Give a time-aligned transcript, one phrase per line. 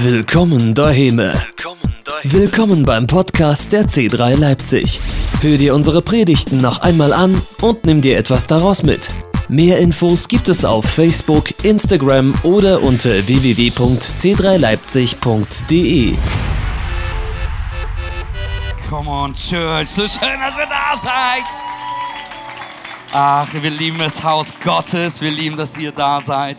[0.00, 1.22] Willkommen daheim.
[2.22, 5.00] Willkommen beim Podcast der C3 Leipzig.
[5.40, 9.08] Hör dir unsere Predigten noch einmal an und nimm dir etwas daraus mit.
[9.48, 16.14] Mehr Infos gibt es auf Facebook, Instagram oder unter www.c3leipzig.de.
[18.90, 19.88] Come on, Church.
[19.88, 21.44] So schön, dass ihr da seid.
[23.12, 25.22] Ach, wir lieben das Haus Gottes.
[25.22, 26.58] Wir lieben, dass ihr da seid.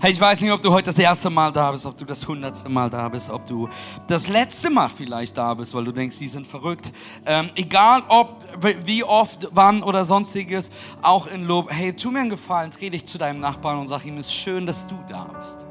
[0.00, 2.26] Hey, ich weiß nicht, ob du heute das erste Mal da bist, ob du das
[2.26, 3.68] hundertste Mal da bist, ob du
[4.06, 6.92] das letzte Mal vielleicht da bist, weil du denkst, die sind verrückt.
[7.24, 8.44] Ähm, egal ob,
[8.84, 11.70] wie oft, wann oder sonstiges, auch in Lob.
[11.70, 14.34] Hey, tu mir einen Gefallen, dreh dich zu deinem Nachbarn und sag ihm, es ist
[14.34, 15.64] schön, dass du da bist.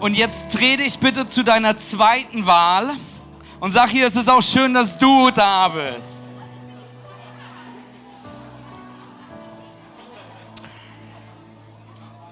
[0.00, 2.90] Und jetzt dreh dich bitte zu deiner zweiten Wahl
[3.60, 6.17] und sag hier, es ist auch schön, dass du da bist.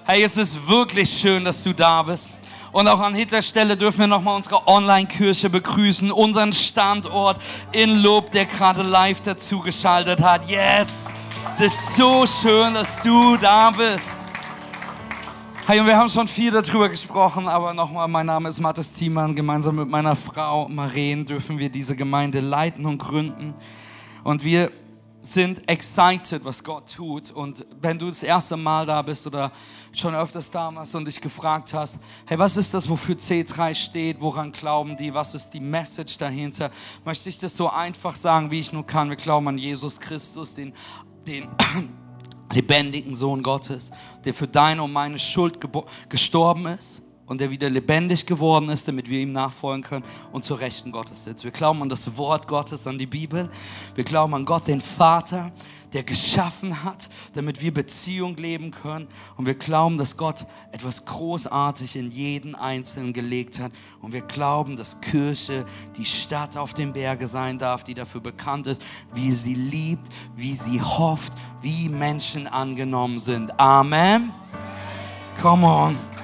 [0.09, 2.33] Hey, es ist wirklich schön, dass du da bist.
[2.71, 7.41] Und auch an dieser Stelle dürfen wir nochmal unsere Online-Kirche begrüßen, unseren Standort
[7.73, 10.49] in Lob, der gerade live dazu geschaltet hat.
[10.49, 11.13] Yes!
[11.49, 14.19] Es ist so schön, dass du da bist.
[15.65, 19.35] Hey, und wir haben schon viel darüber gesprochen, aber nochmal, mein Name ist Mathis Thiemann.
[19.35, 23.53] Gemeinsam mit meiner Frau Maren dürfen wir diese Gemeinde leiten und gründen.
[24.23, 24.71] Und wir
[25.27, 27.31] sind excited, was Gott tut.
[27.31, 29.51] Und wenn du das erste Mal da bist oder
[29.91, 34.21] schon öfters da warst und dich gefragt hast, hey, was ist das, wofür C3 steht?
[34.21, 35.13] Woran glauben die?
[35.13, 36.71] Was ist die Message dahinter?
[37.03, 39.09] Möchte ich das so einfach sagen, wie ich nur kann.
[39.09, 40.73] Wir glauben an Jesus Christus, den,
[41.27, 41.49] den
[42.53, 43.91] lebendigen Sohn Gottes,
[44.23, 45.59] der für deine und meine Schuld
[46.09, 50.59] gestorben ist und der wieder lebendig geworden ist, damit wir ihm nachfolgen können und zur
[50.59, 51.43] Rechten Gottes sitzt.
[51.43, 53.49] Wir glauben an das Wort Gottes, an die Bibel.
[53.95, 55.51] Wir glauben an Gott, den Vater,
[55.93, 59.07] der geschaffen hat, damit wir Beziehung leben können.
[59.35, 63.71] Und wir glauben, dass Gott etwas großartig in jeden Einzelnen gelegt hat.
[64.01, 65.65] Und wir glauben, dass Kirche
[65.97, 68.81] die Stadt auf den Berge sein darf, die dafür bekannt ist,
[69.13, 73.57] wie sie liebt, wie sie hofft, wie Menschen angenommen sind.
[73.59, 74.31] Amen.
[75.41, 76.16] Come on.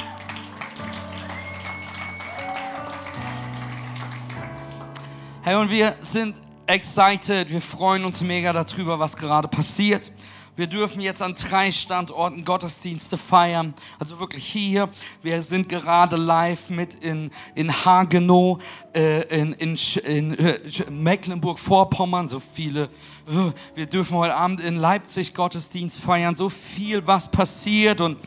[5.45, 6.37] Hey, und wir sind
[6.67, 10.09] excited, wir freuen uns mega darüber, was gerade passiert.
[10.55, 13.73] Wir dürfen jetzt an drei Standorten Gottesdienste feiern.
[13.99, 14.87] Also wirklich hier.
[15.21, 18.63] Wir sind gerade live mit in, in Hagenow,
[18.95, 20.59] äh, in, in, in äh,
[20.89, 22.29] Mecklenburg-Vorpommern.
[22.29, 22.83] So viele.
[23.27, 26.35] Äh, wir dürfen heute Abend in Leipzig Gottesdienst feiern.
[26.35, 27.99] So viel, was passiert.
[27.99, 28.17] Und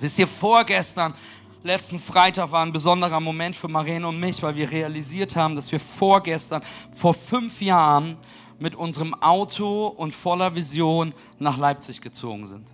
[0.00, 1.14] wisst ihr, vorgestern
[1.62, 5.70] letzten Freitag war ein besonderer Moment für Marene und mich, weil wir realisiert haben, dass
[5.70, 6.62] wir vorgestern,
[6.92, 8.16] vor fünf Jahren,
[8.60, 12.66] mit unserem Auto und voller Vision nach Leipzig gezogen sind.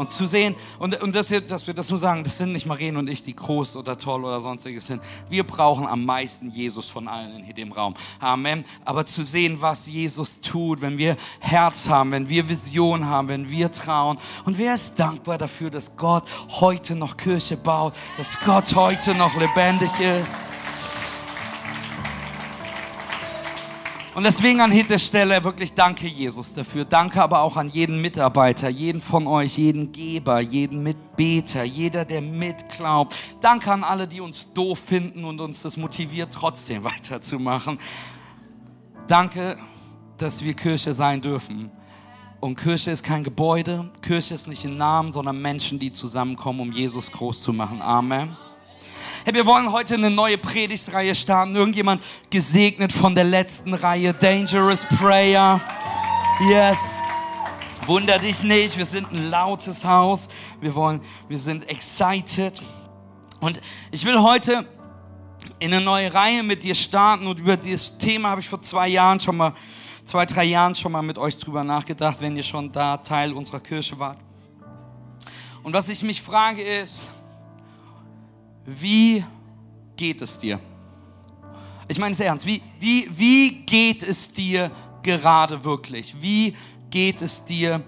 [0.00, 2.96] Und zu sehen, und, und das, dass wir das nur sagen, das sind nicht Marien
[2.96, 5.02] und ich, die groß oder toll oder sonstiges sind.
[5.28, 7.92] Wir brauchen am meisten Jesus von allen in dem Raum.
[8.18, 8.64] Amen.
[8.86, 13.50] Aber zu sehen, was Jesus tut, wenn wir Herz haben, wenn wir Vision haben, wenn
[13.50, 14.16] wir trauen.
[14.46, 19.36] Und wer ist dankbar dafür, dass Gott heute noch Kirche baut, dass Gott heute noch
[19.36, 20.49] lebendig ist?
[24.20, 26.84] Und deswegen an dieser Stelle wirklich danke Jesus dafür.
[26.84, 32.20] Danke aber auch an jeden Mitarbeiter, jeden von euch, jeden Geber, jeden Mitbeter, jeder, der
[32.20, 33.16] mitglaubt.
[33.40, 37.78] Danke an alle, die uns doof finden und uns das motiviert, trotzdem weiterzumachen.
[39.06, 39.56] Danke,
[40.18, 41.70] dass wir Kirche sein dürfen.
[42.40, 46.72] Und Kirche ist kein Gebäude, Kirche ist nicht ein Namen, sondern Menschen, die zusammenkommen, um
[46.72, 47.80] Jesus groß zu machen.
[47.80, 48.36] Amen.
[49.22, 51.54] Hey, wir wollen heute eine neue Predigtreihe starten.
[51.54, 54.14] Irgendjemand gesegnet von der letzten Reihe.
[54.14, 55.60] Dangerous Prayer.
[56.48, 56.78] Yes.
[57.84, 60.30] Wunder dich nicht, wir sind ein lautes Haus.
[60.62, 62.62] Wir wollen, wir sind excited.
[63.40, 63.60] Und
[63.90, 64.66] ich will heute
[65.58, 68.88] in eine neue Reihe mit dir starten und über dieses Thema habe ich vor zwei
[68.88, 69.52] Jahren schon mal,
[70.06, 73.60] zwei, drei Jahren schon mal mit euch drüber nachgedacht, wenn ihr schon da Teil unserer
[73.60, 74.16] Kirche wart.
[75.62, 77.10] Und was ich mich frage ist,
[78.66, 79.24] wie
[79.96, 80.60] geht es dir?
[81.88, 82.46] Ich meine es ernst.
[82.46, 84.70] Wie, wie, wie geht es dir
[85.02, 86.14] gerade wirklich?
[86.20, 86.56] Wie
[86.88, 87.82] geht es dir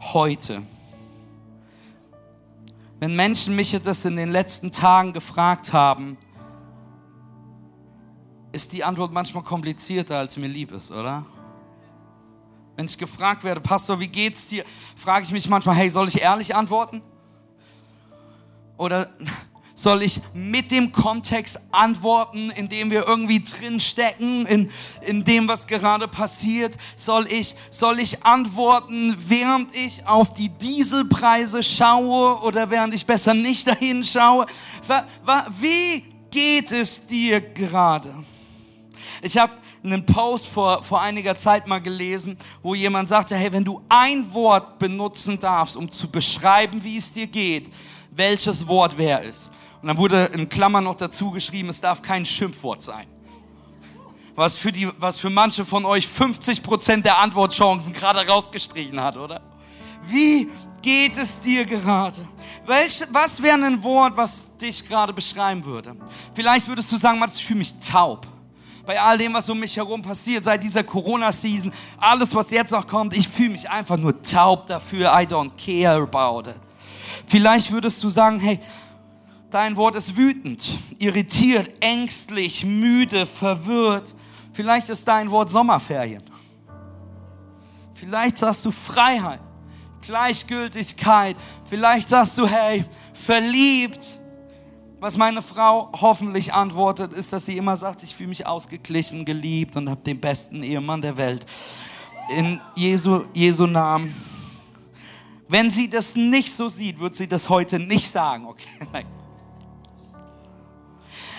[0.00, 0.62] heute?
[3.00, 6.16] Wenn Menschen mich das in den letzten Tagen gefragt haben,
[8.52, 11.26] ist die Antwort manchmal komplizierter, als mir lieb ist, oder?
[12.76, 14.64] Wenn ich gefragt werde, Pastor, wie geht's dir?
[14.96, 17.02] Frage ich mich manchmal, hey, soll ich ehrlich antworten?
[18.76, 19.10] Oder
[19.76, 24.70] Soll ich mit dem Kontext antworten, in dem wir irgendwie drinstecken, in,
[25.02, 26.76] in dem, was gerade passiert?
[26.94, 33.34] Soll ich, soll ich antworten, während ich auf die Dieselpreise schaue oder während ich besser
[33.34, 34.46] nicht dahin schaue?
[35.58, 38.14] Wie geht es dir gerade?
[39.22, 43.64] Ich habe einen Post vor, vor einiger Zeit mal gelesen, wo jemand sagte, hey, wenn
[43.64, 47.70] du ein Wort benutzen darfst, um zu beschreiben, wie es dir geht,
[48.10, 49.50] welches Wort wäre es?
[49.84, 53.06] Und dann wurde in Klammern noch dazu geschrieben, es darf kein Schimpfwort sein.
[54.34, 59.42] Was für, die, was für manche von euch 50% der Antwortchancen gerade rausgestrichen hat, oder?
[60.04, 60.48] Wie
[60.80, 62.26] geht es dir gerade?
[62.64, 65.94] Welch, was wäre ein Wort, was dich gerade beschreiben würde?
[66.32, 68.26] Vielleicht würdest du sagen, ich fühle mich taub
[68.86, 72.86] bei all dem, was um mich herum passiert, seit dieser Corona-Season, alles, was jetzt noch
[72.86, 75.12] kommt, ich fühle mich einfach nur taub dafür.
[75.12, 76.56] I don't care about it.
[77.26, 78.60] Vielleicht würdest du sagen, hey,
[79.54, 80.66] dein Wort ist wütend,
[80.98, 84.12] irritiert, ängstlich, müde, verwirrt.
[84.52, 86.24] Vielleicht ist dein Wort Sommerferien.
[87.94, 89.40] Vielleicht sagst du Freiheit,
[90.02, 91.36] Gleichgültigkeit.
[91.64, 94.18] Vielleicht sagst du, hey, verliebt.
[94.98, 99.76] Was meine Frau hoffentlich antwortet, ist, dass sie immer sagt, ich fühle mich ausgeglichen, geliebt
[99.76, 101.46] und habe den besten Ehemann der Welt.
[102.36, 104.14] In Jesu, Jesu Namen.
[105.46, 108.46] Wenn sie das nicht so sieht, wird sie das heute nicht sagen.
[108.46, 109.06] Okay, nein.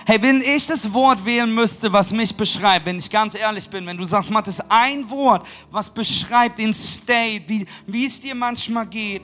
[0.07, 3.87] Hey, wenn ich das Wort wählen müsste, was mich beschreibt, wenn ich ganz ehrlich bin,
[3.87, 8.35] wenn du sagst, Matt, ist ein Wort, was beschreibt den State, wie, wie es dir
[8.35, 9.23] manchmal geht,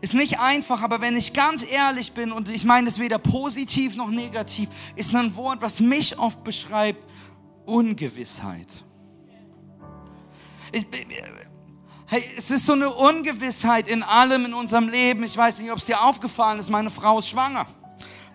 [0.00, 3.94] ist nicht einfach, aber wenn ich ganz ehrlich bin und ich meine es weder positiv
[3.94, 7.04] noch negativ, ist ein Wort, was mich oft beschreibt,
[7.66, 8.68] Ungewissheit.
[10.72, 10.86] Ich,
[12.06, 15.24] hey, es ist so eine Ungewissheit in allem in unserem Leben.
[15.24, 17.66] Ich weiß nicht, ob es dir aufgefallen ist, meine Frau ist schwanger.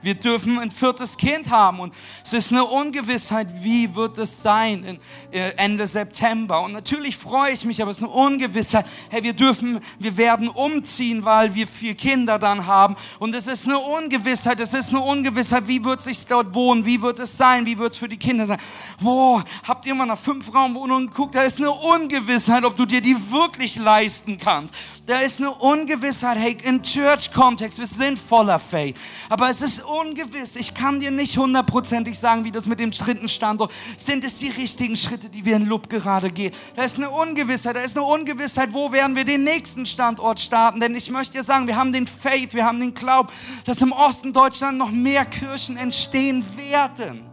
[0.06, 1.92] Wir dürfen ein viertes Kind haben und
[2.24, 5.00] es ist eine Ungewissheit, wie wird es sein
[5.31, 6.62] äh, Ende September.
[6.62, 8.86] Und natürlich freue ich mich, aber es ist eine Ungewissheit.
[9.10, 12.96] Hey, wir dürfen, wir werden umziehen, weil wir vier Kinder dann haben.
[13.18, 17.02] Und es ist eine Ungewissheit, es ist eine Ungewissheit, wie wird sich dort wohnen, wie
[17.02, 18.60] wird es sein, wie wird es für die Kinder sein.
[19.02, 21.34] Boah, habt ihr mal nach fünf Raumwohnungen geguckt?
[21.34, 24.75] Da ist eine Ungewissheit, ob du dir die wirklich leisten kannst.
[25.07, 28.96] Da ist eine Ungewissheit, hey, im Church-Kontext, wir sind voller Faith.
[29.30, 30.56] Aber es ist ungewiss.
[30.56, 34.50] Ich kann dir nicht hundertprozentig sagen, wie das mit dem dritten Standort, sind es die
[34.50, 36.53] richtigen Schritte, die wir in Lub gerade gehen.
[36.75, 40.80] Da ist eine Ungewissheit, da ist eine Ungewissheit, wo werden wir den nächsten Standort starten.
[40.80, 43.30] Denn ich möchte dir sagen, wir haben den Faith, wir haben den Glauben,
[43.65, 47.25] dass im Osten Deutschland noch mehr Kirchen entstehen werden.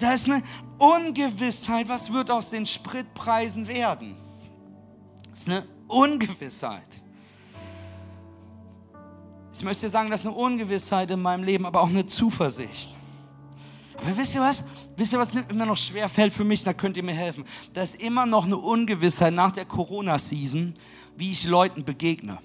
[0.00, 0.42] Da ist eine
[0.78, 4.16] Ungewissheit, was wird aus den Spritpreisen werden.
[5.30, 7.03] Das ist eine Ungewissheit.
[9.54, 12.96] Ich möchte sagen, das ist eine Ungewissheit in meinem Leben, aber auch eine Zuversicht.
[13.96, 14.64] Aber wisst ihr was?
[14.96, 16.64] Wisst ihr, was immer noch schwer fällt für mich?
[16.64, 17.44] Da könnt ihr mir helfen.
[17.72, 20.74] Da ist immer noch eine Ungewissheit nach der Corona-Season,
[21.16, 22.38] wie ich Leuten begegne.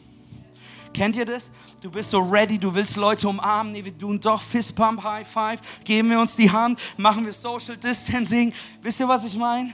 [0.93, 1.49] Kennt ihr das?
[1.81, 3.73] Du bist so ready, du willst Leute umarmen.
[3.73, 7.77] Nee, wir tun doch Fistpump, High Five, geben wir uns die Hand, machen wir Social
[7.77, 8.53] Distancing.
[8.81, 9.73] Wisst ihr, was ich meine?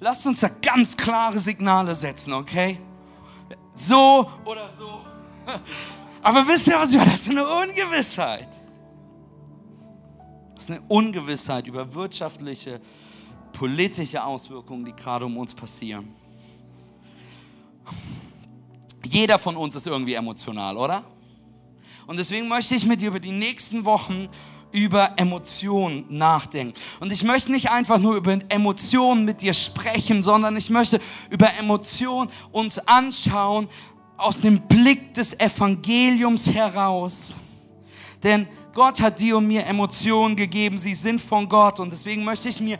[0.00, 2.78] Lasst uns da ganz klare Signale setzen, okay?
[3.74, 5.00] So oder so.
[6.24, 7.10] Aber wisst ihr, was meine?
[7.10, 8.48] Das ist eine Ungewissheit.
[10.54, 12.80] Das ist eine Ungewissheit über wirtschaftliche,
[13.52, 16.08] politische Auswirkungen, die gerade um uns passieren.
[19.04, 21.04] Jeder von uns ist irgendwie emotional, oder?
[22.06, 24.28] Und deswegen möchte ich mit dir über die nächsten Wochen
[24.72, 26.72] über Emotionen nachdenken.
[27.00, 31.52] Und ich möchte nicht einfach nur über Emotionen mit dir sprechen, sondern ich möchte über
[31.58, 33.68] Emotionen uns anschauen,
[34.16, 37.34] aus dem Blick des Evangeliums heraus.
[38.22, 42.48] Denn Gott hat dir und mir Emotionen gegeben, sie sind von Gott und deswegen möchte
[42.48, 42.78] ich mir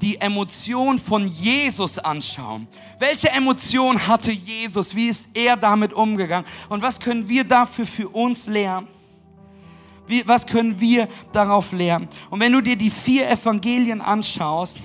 [0.00, 2.66] die Emotion von Jesus anschauen.
[2.98, 4.94] Welche Emotion hatte Jesus?
[4.94, 6.46] Wie ist er damit umgegangen?
[6.68, 8.88] Und was können wir dafür für uns lernen?
[10.06, 12.08] Wie, was können wir darauf lernen?
[12.30, 14.78] Und wenn du dir die vier Evangelien anschaust,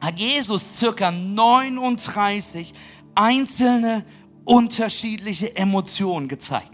[0.00, 2.74] hat Jesus circa 39
[3.14, 4.04] einzelne
[4.44, 6.70] unterschiedliche Emotionen gezeigt.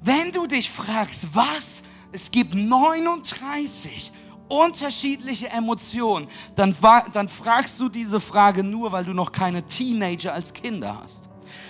[0.00, 4.12] Wenn du dich fragst, was, es gibt 39
[4.48, 6.76] unterschiedliche Emotionen, dann,
[7.12, 11.28] dann fragst du diese Frage nur, weil du noch keine Teenager als Kinder hast.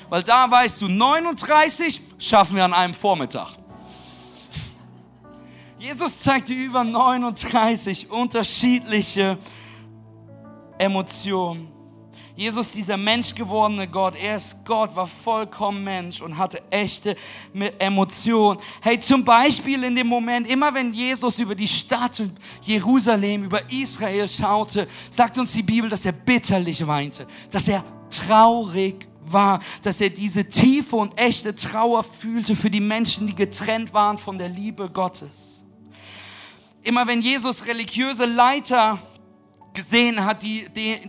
[0.08, 3.50] Weil da weißt du, 39 schaffen wir an einem Vormittag.
[5.78, 9.37] Jesus zeigte über 39 unterschiedliche
[10.78, 11.71] Emotionen.
[12.34, 17.14] Jesus, dieser menschgewordene Gott, er ist Gott, war vollkommen Mensch und hatte echte
[17.78, 18.58] Emotionen.
[18.80, 22.22] Hey, zum Beispiel in dem Moment, immer wenn Jesus über die Stadt
[22.62, 29.06] Jerusalem, über Israel schaute, sagt uns die Bibel, dass er bitterlich weinte, dass er traurig
[29.26, 34.16] war, dass er diese tiefe und echte Trauer fühlte für die Menschen, die getrennt waren
[34.16, 35.64] von der Liebe Gottes.
[36.82, 38.98] Immer wenn Jesus religiöse Leiter
[39.72, 40.66] gesehen hat, die,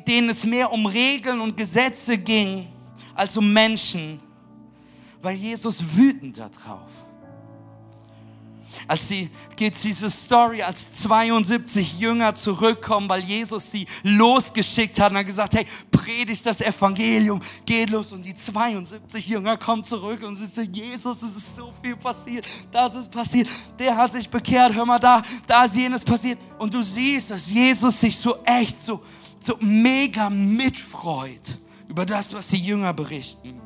[0.07, 2.67] denen es mehr um Regeln und Gesetze ging
[3.15, 4.19] als um Menschen,
[5.21, 6.89] war Jesus wütend darauf.
[8.87, 15.17] Als sie geht diese Story, als 72 Jünger zurückkommen, weil Jesus sie losgeschickt hat und
[15.19, 18.11] hat gesagt, hey, predigt das Evangelium, geht los.
[18.11, 22.45] Und die 72 Jünger kommen zurück und sie sagen, Jesus, es ist so viel passiert,
[22.71, 23.47] das ist passiert,
[23.79, 26.39] der hat sich bekehrt, hör mal da, da ist jenes passiert.
[26.59, 29.01] Und du siehst, dass Jesus sich so echt, so,
[29.39, 33.61] so mega mitfreut über das, was die Jünger berichten.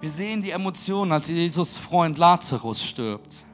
[0.00, 3.45] Wir sehen die Emotionen, als Jesus Freund Lazarus stirbt.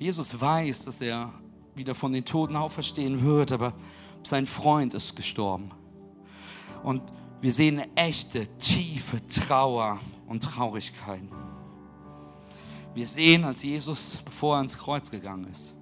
[0.00, 1.32] Jesus weiß, dass er
[1.76, 3.74] wieder von den Toten auferstehen wird, aber
[4.24, 5.70] sein Freund ist gestorben.
[6.82, 7.02] Und
[7.40, 11.22] wir sehen eine echte, tiefe Trauer und Traurigkeit.
[12.94, 15.74] Wir sehen, als Jesus, bevor er ins Kreuz gegangen ist,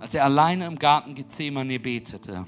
[0.00, 2.46] als er alleine im Garten Gethsemane betete,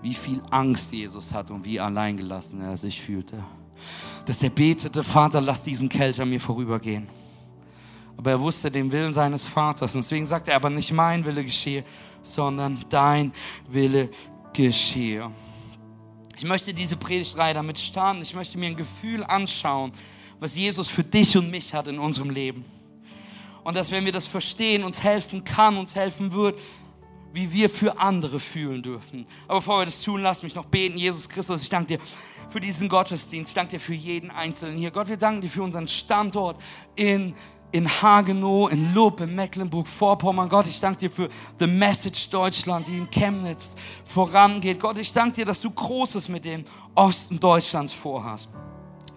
[0.00, 3.44] wie viel Angst Jesus hat und wie alleingelassen er sich fühlte
[4.24, 7.08] dass er betete, Vater, lass diesen Kelch an mir vorübergehen.
[8.20, 9.94] Aber er wusste den Willen seines Vaters.
[9.94, 11.84] Und deswegen sagt er, aber nicht mein Wille geschehe,
[12.20, 13.32] sondern dein
[13.66, 14.10] Wille
[14.52, 15.30] geschehe.
[16.36, 18.20] Ich möchte diese Predigtreihe damit starten.
[18.20, 19.92] Ich möchte mir ein Gefühl anschauen,
[20.38, 22.62] was Jesus für dich und mich hat in unserem Leben.
[23.64, 26.58] Und dass, wenn wir das verstehen, uns helfen kann, uns helfen wird,
[27.32, 29.26] wie wir für andere fühlen dürfen.
[29.48, 30.98] Aber bevor wir das tun, lass mich noch beten.
[30.98, 32.04] Jesus Christus, ich danke dir
[32.50, 33.52] für diesen Gottesdienst.
[33.52, 34.90] Ich danke dir für jeden Einzelnen hier.
[34.90, 36.60] Gott, wir danken dir für unseren Standort
[36.96, 37.34] in
[37.72, 40.48] in Hagenow, in Lupp, in Mecklenburg-Vorpommern.
[40.48, 44.80] Gott, ich danke dir für The Message Deutschland, die in Chemnitz vorangeht.
[44.80, 48.48] Gott, ich danke dir, dass du Großes mit dem Osten Deutschlands vorhast.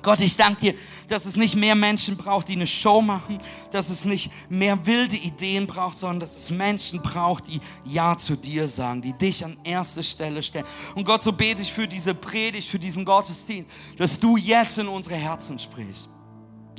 [0.03, 0.73] Gott, ich danke dir,
[1.07, 3.39] dass es nicht mehr Menschen braucht, die eine Show machen,
[3.71, 8.35] dass es nicht mehr wilde Ideen braucht, sondern dass es Menschen braucht, die Ja zu
[8.35, 10.65] dir sagen, die dich an erste Stelle stellen.
[10.93, 14.89] Und Gott, so bete ich für diese Predigt, für diesen Gottesdienst, dass du jetzt in
[14.89, 16.09] unsere Herzen sprichst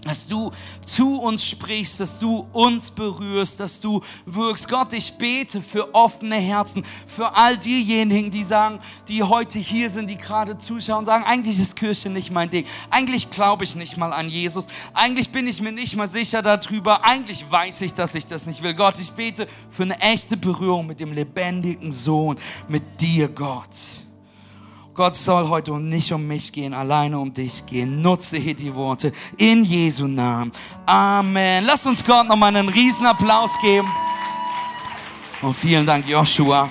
[0.04, 0.52] dass du
[0.84, 4.68] zu uns sprichst, dass du uns berührst, dass du wirkst.
[4.68, 10.08] Gott, ich bete für offene Herzen, für all diejenigen, die sagen, die heute hier sind,
[10.08, 12.66] die gerade zuschauen, sagen, eigentlich ist Kirche nicht mein Ding.
[12.90, 14.66] Eigentlich glaube ich nicht mal an Jesus.
[14.92, 17.04] Eigentlich bin ich mir nicht mal sicher darüber.
[17.04, 18.74] Eigentlich weiß ich, dass ich das nicht will.
[18.74, 23.70] Gott, ich bete für eine echte Berührung mit dem lebendigen Sohn, mit dir, Gott.
[24.94, 28.00] Gott soll heute nicht um mich gehen, alleine um dich gehen.
[28.00, 30.52] Nutze hier die Worte in Jesu Namen.
[30.86, 31.64] Amen.
[31.64, 33.90] Lasst uns Gott nochmal einen riesen Applaus geben.
[35.42, 36.70] Und vielen Dank, Joshua.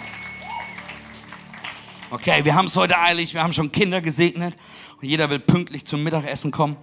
[2.09, 3.33] Okay, wir haben es heute eilig.
[3.33, 4.55] Wir haben schon Kinder gesegnet.
[5.01, 6.77] Und jeder will pünktlich zum Mittagessen kommen.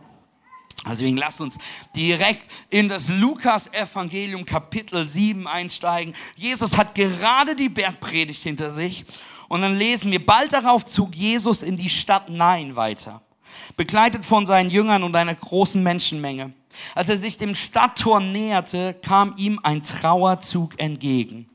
[0.86, 1.56] Deswegen lasst uns
[1.96, 6.14] direkt in das Lukas-Evangelium Kapitel 7 einsteigen.
[6.36, 9.06] Jesus hat gerade die Bergpredigt hinter sich
[9.50, 13.20] und dann lesen wir, bald darauf zog Jesus in die Stadt Nein weiter,
[13.76, 16.54] begleitet von seinen Jüngern und einer großen Menschenmenge.
[16.94, 21.50] Als er sich dem Stadttor näherte, kam ihm ein Trauerzug entgegen.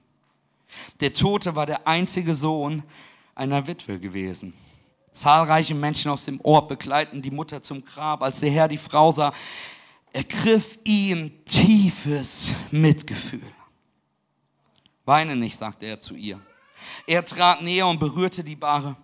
[1.00, 2.84] Der Tote war der einzige Sohn
[3.34, 4.54] einer Witwe gewesen.
[5.14, 8.24] Zahlreiche Menschen aus dem Ort begleiten die Mutter zum Grab.
[8.24, 9.32] Als der Herr die Frau sah,
[10.12, 13.50] ergriff ihn tiefes Mitgefühl.
[15.06, 16.42] Weine nicht, sagte er zu ihr.
[17.08, 18.96] Er trat näher und berührte die Bahre.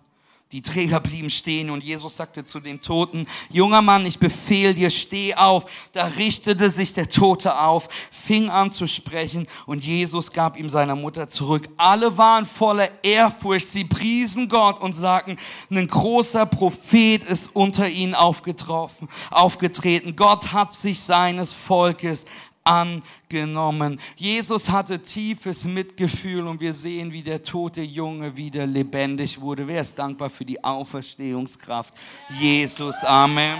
[0.52, 4.90] Die Träger blieben stehen und Jesus sagte zu dem Toten, junger Mann, ich befehle dir,
[4.90, 5.64] steh auf.
[5.92, 10.94] Da richtete sich der Tote auf, fing an zu sprechen und Jesus gab ihm seiner
[10.94, 11.70] Mutter zurück.
[11.78, 15.38] Alle waren voller Ehrfurcht, sie priesen Gott und sagten,
[15.70, 20.16] ein großer Prophet ist unter ihnen aufgetroffen, aufgetreten.
[20.16, 22.26] Gott hat sich seines Volkes
[22.64, 24.00] angenommen.
[24.16, 29.66] Jesus hatte tiefes Mitgefühl und wir sehen, wie der tote Junge wieder lebendig wurde.
[29.66, 31.94] Wer ist dankbar für die Auferstehungskraft?
[32.38, 33.58] Jesus, Amen.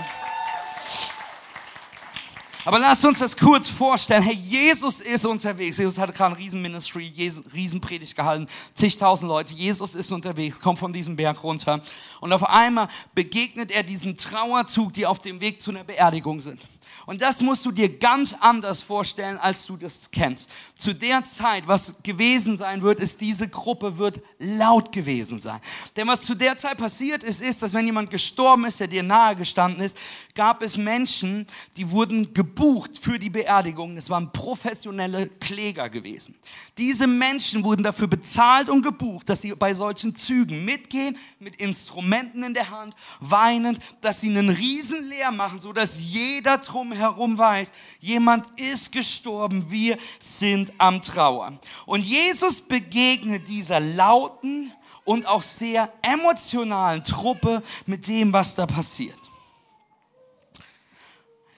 [2.65, 4.23] Aber lasst uns das kurz vorstellen.
[4.23, 5.77] Hey, Jesus ist unterwegs.
[5.77, 7.11] Jesus hat gerade ein Riesenministry,
[7.53, 9.53] Riesenpredigt gehalten, zigtausend Leute.
[9.53, 11.81] Jesus ist unterwegs, kommt von diesem Berg runter.
[12.21, 16.61] Und auf einmal begegnet er diesen Trauerzug, die auf dem Weg zu einer Beerdigung sind.
[17.05, 20.49] Und das musst du dir ganz anders vorstellen, als du das kennst.
[20.77, 25.59] Zu der Zeit, was gewesen sein wird, ist, diese Gruppe wird laut gewesen sein.
[25.95, 29.03] Denn was zu der Zeit passiert ist, ist, dass wenn jemand gestorben ist, der dir
[29.03, 29.97] nahe gestanden ist,
[30.35, 33.95] gab es Menschen, die wurden gebucht für die Beerdigung.
[33.95, 36.35] Das waren professionelle Kläger gewesen.
[36.77, 42.43] Diese Menschen wurden dafür bezahlt und gebucht, dass sie bei solchen Zügen mitgehen, mit Instrumenten
[42.43, 46.61] in der Hand, weinend, dass sie einen Riesen leer machen, so dass jeder
[46.93, 51.59] drumherum weiß, jemand ist gestorben, wir sind am Trauern.
[51.85, 54.71] Und Jesus begegnet dieser lauten
[55.05, 59.19] und auch sehr emotionalen Truppe mit dem, was da passiert.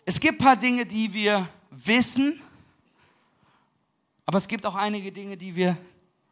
[0.06, 2.42] Es gibt ein paar Dinge, die wir wissen,
[4.26, 5.78] aber es gibt auch einige Dinge, die wir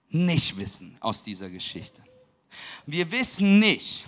[0.10, 2.02] nicht wissen aus dieser Geschichte.
[2.86, 4.06] Wir wissen nicht,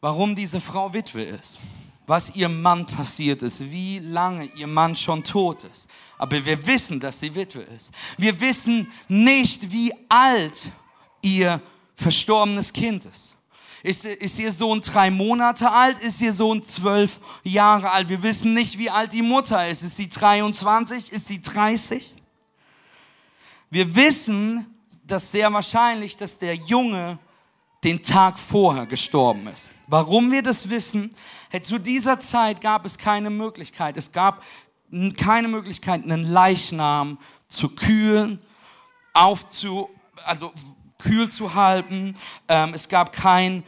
[0.00, 1.58] warum diese Frau Witwe ist,
[2.06, 5.88] was ihrem Mann passiert ist, wie lange ihr Mann schon tot ist.
[6.18, 7.90] Aber wir wissen, dass sie Witwe ist.
[8.16, 10.70] Wir wissen nicht, wie alt
[11.20, 11.60] ihr
[11.96, 13.34] verstorbenes Kind ist.
[13.82, 15.98] Ist, ist ihr Sohn drei Monate alt?
[16.00, 18.08] Ist ihr Sohn zwölf Jahre alt?
[18.08, 19.82] Wir wissen nicht, wie alt die Mutter ist.
[19.82, 21.12] Ist sie 23?
[21.12, 22.14] Ist sie 30?
[23.70, 24.66] Wir wissen,
[25.04, 27.18] dass sehr wahrscheinlich, dass der Junge
[27.84, 29.70] den Tag vorher gestorben ist.
[29.86, 31.14] Warum wir das wissen?
[31.62, 33.96] Zu dieser Zeit gab es keine Möglichkeit.
[33.96, 34.42] Es gab
[35.16, 38.40] keine Möglichkeit, einen Leichnam zu kühlen,
[39.12, 39.88] aufzu,
[40.24, 40.52] also
[40.98, 42.16] kühl zu halten.
[42.48, 43.62] Ähm, es gab kein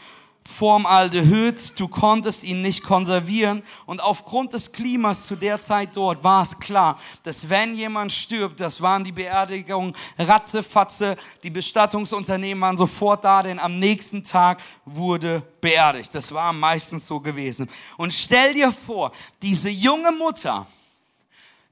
[0.48, 3.62] Formaldehyd, du konntest ihn nicht konservieren.
[3.84, 8.58] Und aufgrund des Klimas zu der Zeit dort war es klar, dass wenn jemand stirbt,
[8.58, 15.42] das waren die Beerdigungen ratzefatze, die Bestattungsunternehmen waren sofort da, denn am nächsten Tag wurde
[15.60, 16.12] beerdigt.
[16.14, 17.68] Das war meistens so gewesen.
[17.98, 19.12] Und stell dir vor,
[19.42, 20.66] diese junge Mutter,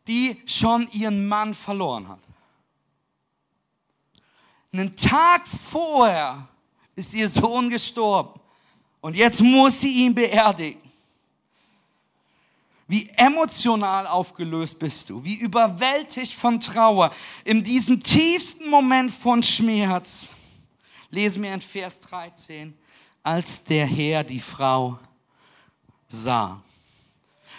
[0.07, 2.21] die schon ihren Mann verloren hat.
[4.71, 6.47] Einen Tag vorher
[6.95, 8.39] ist ihr Sohn gestorben.
[9.07, 10.83] Und jetzt muss sie ihn beerdigen.
[12.89, 20.27] Wie emotional aufgelöst bist du, wie überwältigt von Trauer, in diesem tiefsten Moment von Schmerz.
[21.09, 22.77] Lesen wir in Vers 13,
[23.23, 24.99] als der Herr die Frau
[26.09, 26.61] sah.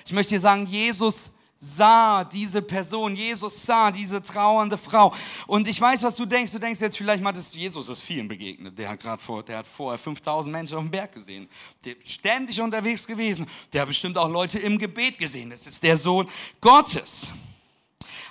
[0.05, 5.13] Ich möchte dir sagen, Jesus sah diese Person, Jesus sah diese trauernde Frau.
[5.47, 6.51] Und ich weiß, was du denkst.
[6.51, 8.77] Du denkst jetzt vielleicht mal, dass Jesus ist vielen begegnet.
[8.77, 11.49] Der hat gerade vor, der hat vorher 5000 Menschen auf dem Berg gesehen.
[11.83, 13.47] Der ist ständig unterwegs gewesen.
[13.73, 15.49] Der hat bestimmt auch Leute im Gebet gesehen.
[15.49, 16.29] Das ist der Sohn
[16.61, 17.27] Gottes.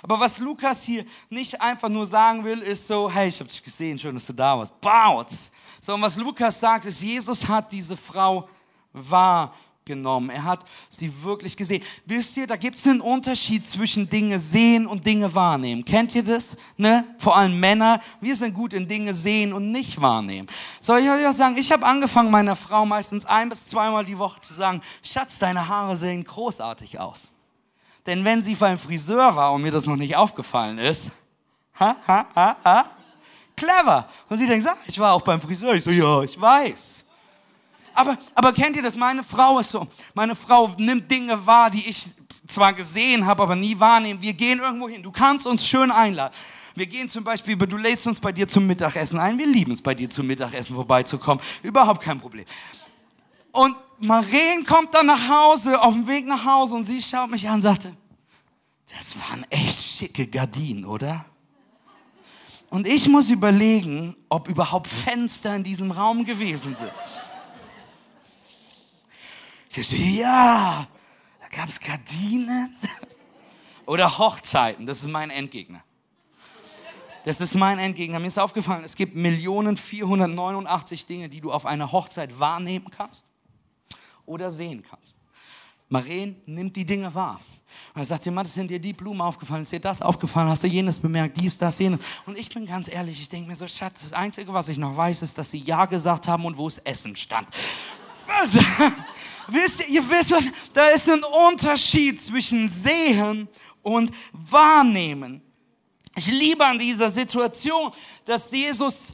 [0.01, 3.63] Aber was Lukas hier nicht einfach nur sagen will, ist so, hey, ich habe dich
[3.63, 4.79] gesehen, schön, dass du da warst.
[4.79, 5.51] Bautz.
[5.81, 8.49] Sondern was Lukas sagt, ist, Jesus hat diese Frau
[8.93, 9.53] wahr
[9.87, 10.29] genommen.
[10.29, 11.83] Er hat sie wirklich gesehen.
[12.05, 15.83] Wisst ihr, da gibt es einen Unterschied zwischen Dinge sehen und Dinge wahrnehmen.
[15.83, 16.55] Kennt ihr das?
[16.77, 17.03] Ne?
[17.17, 20.47] Vor allem Männer, wir sind gut in Dinge sehen und nicht wahrnehmen.
[20.79, 24.39] Soll ich euch sagen, ich habe angefangen, meiner Frau meistens ein bis zweimal die Woche
[24.41, 27.29] zu sagen, Schatz, deine Haare sehen großartig aus.
[28.05, 31.11] Denn wenn sie beim Friseur war und mir das noch nicht aufgefallen ist,
[31.79, 32.85] ha, ha, ha, ha,
[33.57, 34.07] clever.
[34.29, 35.73] Und sie denkt, ich war auch beim Friseur.
[35.73, 37.03] Ich so, ja, ich weiß.
[37.97, 38.95] Aber, aber kennt ihr das?
[38.95, 39.87] Meine Frau ist so.
[40.13, 42.05] Meine Frau nimmt Dinge wahr, die ich
[42.47, 44.21] zwar gesehen habe, aber nie wahrnehme.
[44.21, 45.01] Wir gehen irgendwo hin.
[45.01, 46.31] Du kannst uns schön einladen.
[46.75, 49.39] Wir gehen zum Beispiel, du lädst uns bei dir zum Mittagessen ein.
[49.39, 51.43] Wir lieben es, bei dir zum Mittagessen vorbeizukommen.
[51.63, 52.45] Überhaupt kein Problem.
[53.51, 57.47] Und Maren kommt dann nach Hause, auf dem Weg nach Hause und sie schaut mich
[57.47, 57.97] an und sagte,
[58.95, 61.25] das waren echt schicke Gardinen, oder?
[62.69, 66.91] Und ich muss überlegen, ob überhaupt Fenster in diesem Raum gewesen sind.
[69.83, 70.87] So, ja,
[71.39, 72.75] da gab es Gardinen.
[73.85, 75.83] Oder Hochzeiten, das ist mein Endgegner.
[77.23, 78.19] Das ist mein Endgegner.
[78.19, 83.25] Mir ist aufgefallen, es gibt Millionen 489 Dinge, die du auf einer Hochzeit wahrnehmen kannst
[84.25, 85.15] oder sehen kannst.
[85.89, 87.39] Maren nimmt die Dinge wahr.
[87.93, 90.63] Und er sagt sie, Mann, sind dir die Blumen aufgefallen, ist dir das aufgefallen, hast
[90.63, 91.99] du jenes bemerkt, dies, das, jenes.
[92.25, 94.95] Und ich bin ganz ehrlich, ich denke mir so, Schatz, das Einzige, was ich noch
[94.95, 97.47] weiß, ist, dass sie Ja gesagt haben und wo es Essen stand.
[98.27, 98.57] Was?
[99.47, 100.33] Wisst ihr, ihr wisst,
[100.73, 103.47] da ist ein Unterschied zwischen sehen
[103.81, 105.41] und wahrnehmen.
[106.15, 107.91] Ich liebe an dieser Situation,
[108.25, 109.13] dass Jesus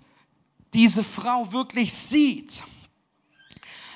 [0.73, 2.63] diese Frau wirklich sieht.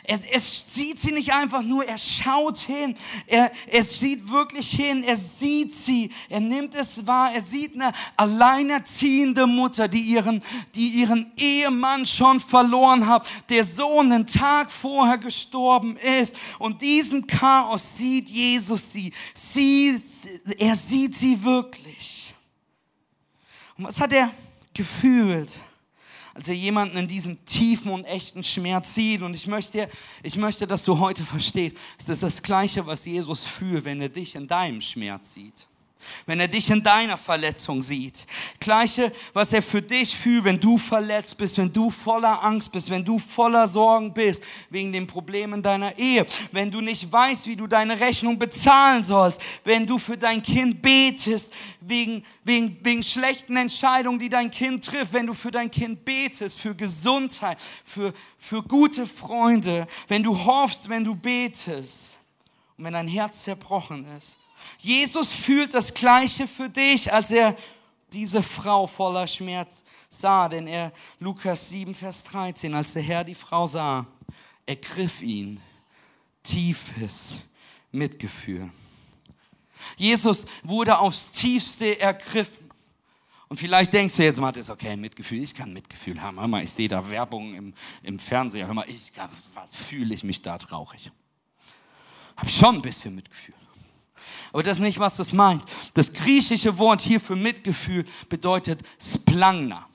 [0.09, 2.95] Er, er sieht sie nicht einfach nur, er schaut hin.
[3.25, 7.33] Er, er sieht wirklich hin, er sieht sie, er nimmt es wahr.
[7.33, 10.41] Er sieht eine alleinerziehende Mutter, die ihren,
[10.75, 16.37] die ihren Ehemann schon verloren hat, der Sohn einen Tag vorher gestorben ist.
[16.57, 19.11] Und diesen Chaos sieht Jesus sie.
[19.33, 19.93] sie
[20.57, 22.33] er sieht sie wirklich.
[23.77, 24.31] Und was hat er
[24.73, 25.59] gefühlt?
[26.37, 29.23] Als er jemanden in diesem tiefen und echten Schmerz sieht.
[29.23, 29.89] Und ich möchte,
[30.21, 34.09] ich möchte, dass du heute verstehst, es ist das Gleiche, was Jesus fühlt, wenn er
[34.09, 35.67] dich in deinem Schmerz sieht
[36.25, 38.25] wenn er dich in deiner Verletzung sieht.
[38.59, 42.89] Gleiche, was er für dich fühlt, wenn du verletzt bist, wenn du voller Angst bist,
[42.89, 47.55] wenn du voller Sorgen bist wegen den Problemen deiner Ehe, wenn du nicht weißt, wie
[47.55, 53.55] du deine Rechnung bezahlen sollst, wenn du für dein Kind betest wegen, wegen, wegen schlechten
[53.57, 58.63] Entscheidungen, die dein Kind trifft, wenn du für dein Kind betest, für Gesundheit, für, für
[58.63, 62.17] gute Freunde, wenn du hoffst, wenn du betest.
[62.77, 64.37] Und wenn dein Herz zerbrochen ist
[64.79, 67.55] Jesus fühlt das Gleiche für dich, als er
[68.11, 70.47] diese Frau voller Schmerz sah.
[70.49, 74.05] Denn er, Lukas 7, Vers 13, als der Herr die Frau sah,
[74.65, 75.61] ergriff ihn
[76.43, 77.37] tiefes
[77.91, 78.69] Mitgefühl.
[79.95, 82.67] Jesus wurde aufs tiefste ergriffen.
[83.49, 86.39] Und vielleicht denkst du jetzt, Matthias, okay, Mitgefühl, ich kann Mitgefühl haben.
[86.39, 88.67] Hör mal, ich sehe da Werbung im, im Fernseher.
[88.67, 89.13] Hör mal, ich,
[89.53, 91.11] was fühle ich mich da traurig?
[92.35, 93.55] Habe ich schon ein bisschen Mitgefühl.
[94.51, 95.63] Aber das ist nicht, was das meint.
[95.93, 99.87] Das griechische Wort hier für Mitgefühl bedeutet Splangna.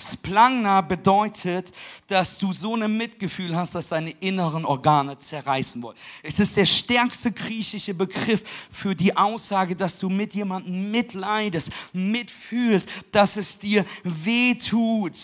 [0.00, 1.72] Splangna bedeutet,
[2.06, 5.96] dass du so ein Mitgefühl hast, dass deine inneren Organe zerreißen wollen.
[6.22, 12.88] Es ist der stärkste griechische Begriff für die Aussage, dass du mit jemandem mitleidest, mitfühlst,
[13.12, 15.18] dass es dir weh tut.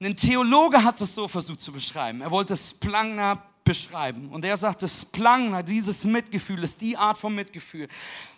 [0.00, 2.20] Ein Theologe hat es so versucht zu beschreiben.
[2.20, 4.28] Er wollte Splangna beschreiben.
[4.28, 7.88] Und er sagt, das Splangna, dieses Mitgefühl, ist die Art von Mitgefühl,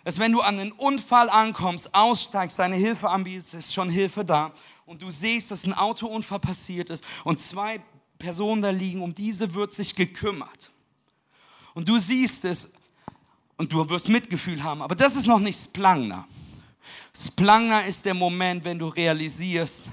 [0.03, 4.51] dass wenn du an einen Unfall ankommst, aussteigst, deine Hilfe anbietest, ist schon Hilfe da.
[4.85, 7.81] Und du siehst, dass ein Autounfall passiert ist und zwei
[8.17, 10.71] Personen da liegen, um diese wird sich gekümmert.
[11.73, 12.73] Und du siehst es
[13.57, 14.81] und du wirst Mitgefühl haben.
[14.81, 16.25] Aber das ist noch nicht Splangna.
[17.15, 19.89] Splangna ist der Moment, wenn du realisierst,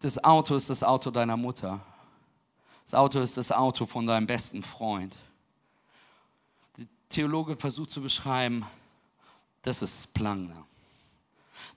[0.00, 1.80] das Auto ist das Auto deiner Mutter
[2.88, 5.14] das Auto ist das Auto von deinem besten Freund.
[6.78, 8.64] Der Theologe versucht zu beschreiben,
[9.60, 10.64] das ist Splangna.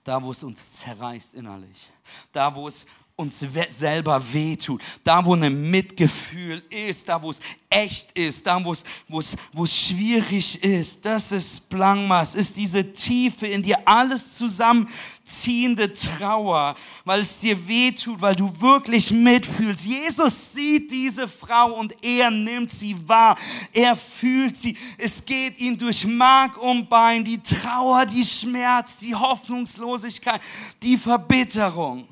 [0.04, 1.92] Da, wo es uns zerreißt innerlich.
[2.32, 8.12] Da, wo es uns selber wehtut, da wo ein Mitgefühl ist, da wo es echt
[8.12, 12.92] ist, da wo es, wo es, wo es schwierig ist, das ist Blangmas, ist diese
[12.92, 19.84] Tiefe in dir alles zusammenziehende Trauer, weil es dir wehtut, weil du wirklich mitfühlst.
[19.84, 23.36] Jesus sieht diese Frau und er nimmt sie wahr,
[23.72, 29.14] er fühlt sie, es geht ihm durch Mark und Bein, die Trauer, die Schmerz, die
[29.14, 30.40] Hoffnungslosigkeit,
[30.82, 32.08] die Verbitterung.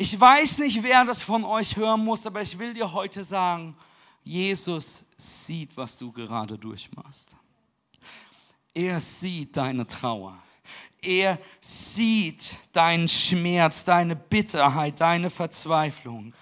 [0.00, 3.76] Ich weiß nicht, wer das von euch hören muss, aber ich will dir heute sagen,
[4.22, 7.30] Jesus sieht, was du gerade durchmachst.
[8.72, 10.40] Er sieht deine Trauer.
[11.02, 16.32] Er sieht deinen Schmerz, deine Bitterheit, deine Verzweiflung.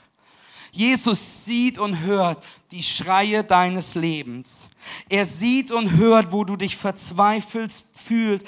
[0.70, 4.68] Jesus sieht und hört die Schreie deines Lebens.
[5.08, 8.46] Er sieht und hört, wo du dich verzweifelt fühlst,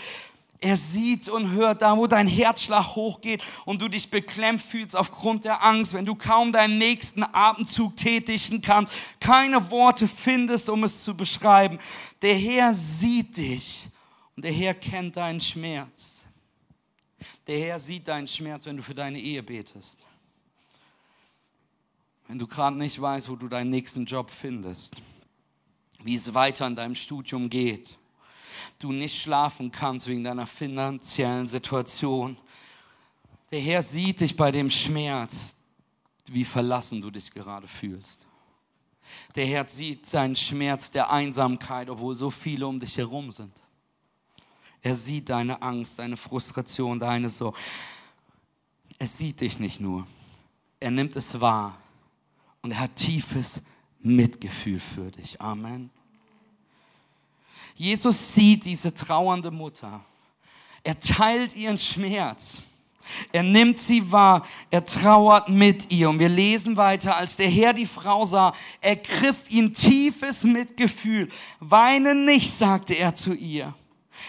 [0.61, 5.45] er sieht und hört da, wo dein Herzschlag hochgeht und du dich beklemmt fühlst aufgrund
[5.45, 11.05] der Angst, wenn du kaum deinen nächsten Atemzug tätigen kannst, keine Worte findest, um es
[11.05, 11.79] zu beschreiben.
[12.23, 13.89] Der Herr sieht dich
[14.35, 16.27] und der Herr kennt deinen Schmerz.
[17.47, 19.99] Der Herr sieht deinen Schmerz, wenn du für deine Ehe betest.
[22.27, 24.97] Wenn du gerade nicht weißt, wo du deinen nächsten Job findest,
[26.03, 27.98] wie es weiter in deinem Studium geht
[28.79, 32.37] du nicht schlafen kannst wegen deiner finanziellen Situation.
[33.51, 35.55] Der Herr sieht dich bei dem Schmerz,
[36.27, 38.27] wie verlassen du dich gerade fühlst.
[39.35, 43.63] Der Herr sieht deinen Schmerz der Einsamkeit, obwohl so viele um dich herum sind.
[44.83, 47.59] Er sieht deine Angst, deine Frustration, deine Sorge.
[48.99, 50.07] Er sieht dich nicht nur,
[50.81, 51.79] er nimmt es wahr
[52.63, 53.61] und er hat tiefes
[54.01, 55.41] Mitgefühl für dich.
[55.41, 55.91] Amen.
[57.79, 60.05] Jesus sieht diese trauernde Mutter.
[60.83, 62.61] Er teilt ihren Schmerz.
[63.31, 66.11] Er nimmt sie wahr, er trauert mit ihr.
[66.11, 71.29] Und wir lesen weiter, als der Herr die Frau sah, ergriff ihn tiefes Mitgefühl.
[71.61, 73.73] Weine nicht, sagte er zu ihr.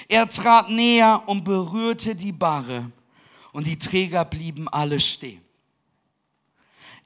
[0.08, 2.92] Er trat näher und berührte die Barre.
[3.52, 5.42] Und die Träger blieben alle stehen.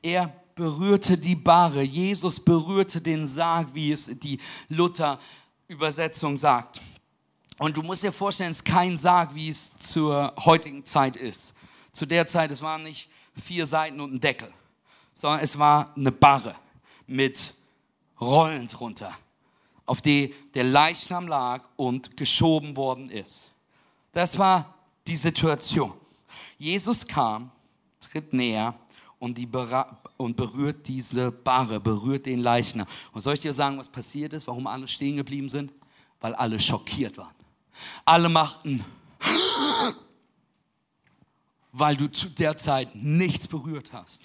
[0.01, 1.83] Er berührte die Barre.
[1.83, 4.39] Jesus berührte den Sarg, wie es die
[5.67, 6.81] Luther-Übersetzung sagt.
[7.59, 11.53] Und du musst dir vorstellen, es ist kein Sarg, wie es zur heutigen Zeit ist.
[11.91, 14.51] Zu der Zeit, es waren nicht vier Seiten und ein Deckel,
[15.13, 16.55] sondern es war eine Barre
[17.07, 17.55] mit
[18.19, 19.13] Rollen drunter,
[19.85, 23.51] auf die der Leichnam lag und geschoben worden ist.
[24.11, 24.73] Das war
[25.05, 25.93] die Situation.
[26.57, 27.51] Jesus kam,
[27.99, 28.73] tritt näher
[29.19, 29.45] und, die
[30.23, 32.87] und berührt diese Barre, berührt den Leichnam.
[33.11, 35.71] Und soll ich dir sagen, was passiert ist, warum alle stehen geblieben sind?
[36.19, 37.35] Weil alle schockiert waren.
[38.05, 38.83] Alle machten,
[41.71, 44.23] weil du zu der Zeit nichts berührt hast,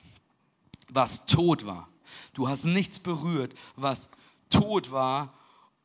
[0.88, 1.88] was tot war.
[2.34, 4.08] Du hast nichts berührt, was
[4.50, 5.32] tot war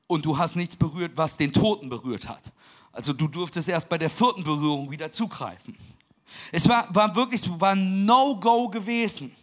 [0.07, 2.51] und du hast nichts berührt, was den Toten berührt hat.
[2.91, 5.75] Also du durftest erst bei der vierten Berührung wieder zugreifen.
[6.51, 9.35] Es war, war wirklich war No-Go gewesen.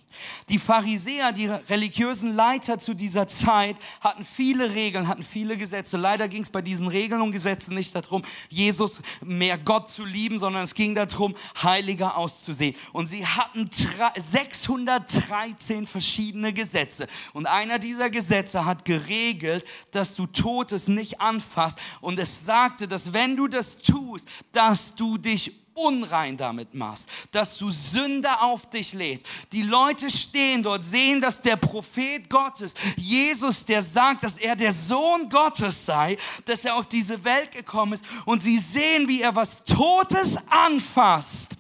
[0.49, 5.97] Die Pharisäer, die religiösen Leiter zu dieser Zeit, hatten viele Regeln, hatten viele Gesetze.
[5.97, 10.39] Leider ging es bei diesen Regeln und Gesetzen nicht darum, Jesus mehr Gott zu lieben,
[10.39, 12.75] sondern es ging darum, heiliger auszusehen.
[12.93, 13.71] Und sie hatten
[14.17, 17.07] 613 verschiedene Gesetze.
[17.33, 21.79] Und einer dieser Gesetze hat geregelt, dass du Totes nicht anfasst.
[22.01, 27.57] Und es sagte, dass wenn du das tust, dass du dich unrein damit machst, dass
[27.57, 29.27] du Sünde auf dich lädst.
[29.53, 34.73] Die Leute stehen dort, sehen, dass der Prophet Gottes, Jesus, der sagt, dass er der
[34.73, 39.35] Sohn Gottes sei, dass er auf diese Welt gekommen ist und sie sehen, wie er
[39.35, 41.57] was Totes anfasst,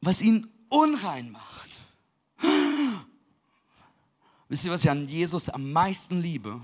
[0.00, 1.80] was ihn unrein macht.
[4.48, 6.60] Wisst ihr, was ich an Jesus am meisten liebe?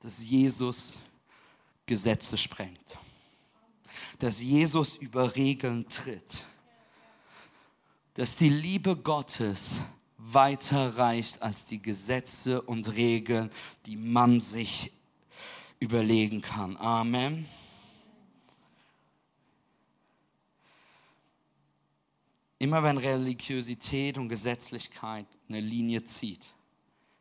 [0.00, 0.98] Dass Jesus
[1.86, 2.98] Gesetze sprengt
[4.18, 6.44] dass Jesus über Regeln tritt.
[8.14, 9.76] Dass die Liebe Gottes
[10.16, 13.50] weiter reicht als die Gesetze und Regeln,
[13.86, 14.92] die man sich
[15.78, 16.76] überlegen kann.
[16.76, 17.46] Amen.
[22.58, 26.44] Immer wenn Religiosität und Gesetzlichkeit eine Linie zieht,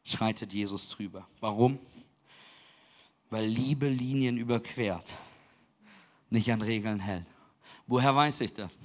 [0.03, 1.27] schreitet Jesus drüber.
[1.39, 1.77] Warum?
[3.29, 5.15] Weil Liebe Linien überquert
[6.29, 7.25] nicht an Regeln hält.
[7.85, 8.77] Woher weiß ich das?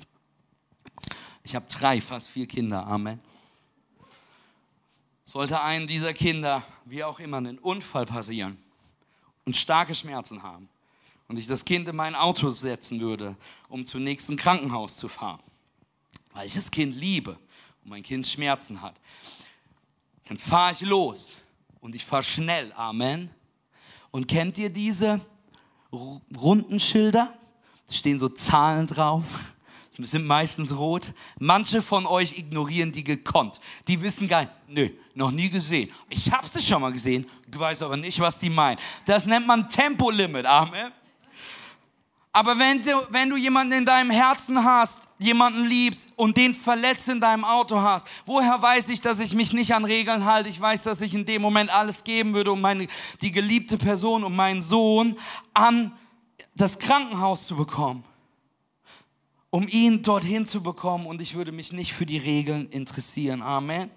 [1.43, 2.87] Ich habe drei, fast vier Kinder.
[2.87, 3.21] Amen.
[5.25, 8.59] Sollte einem dieser Kinder, wie auch immer, einen Unfall passieren
[9.45, 10.69] und starke Schmerzen haben
[11.29, 13.37] und ich das Kind in mein Auto setzen würde,
[13.69, 15.41] um zum nächsten Krankenhaus zu fahren,
[16.33, 17.39] weil ich das Kind liebe
[17.83, 18.95] und mein Kind Schmerzen hat,
[20.29, 21.33] dann fahre ich los
[21.81, 22.73] und ich fahre schnell.
[22.75, 23.31] Amen.
[24.11, 25.21] Und kennt ihr diese
[25.93, 27.33] runden Schilder.
[27.87, 29.25] Da stehen so Zahlen drauf.
[29.99, 31.13] Die sind meistens rot.
[31.39, 33.61] Manche von euch ignorieren die gekonnt.
[33.89, 35.91] Die wissen gar nicht, nö, noch nie gesehen.
[36.09, 38.79] Ich habe es schon mal gesehen, weiß aber nicht, was die meinen.
[39.05, 40.47] Das nennt man Tempolimit.
[40.47, 40.93] Amen.
[42.33, 47.09] Aber wenn du, wenn du jemanden in deinem Herzen hast, jemanden liebst und den verletzt
[47.09, 50.49] in deinem Auto hast, woher weiß ich, dass ich mich nicht an Regeln halte?
[50.49, 52.87] Ich weiß, dass ich in dem Moment alles geben würde, um meine,
[53.21, 55.17] die geliebte Person, um meinen Sohn
[55.53, 55.93] an
[56.55, 58.03] das Krankenhaus zu bekommen,
[59.51, 63.43] um ihn dorthin zu bekommen und ich würde mich nicht für die Regeln interessieren.
[63.43, 63.91] Amen.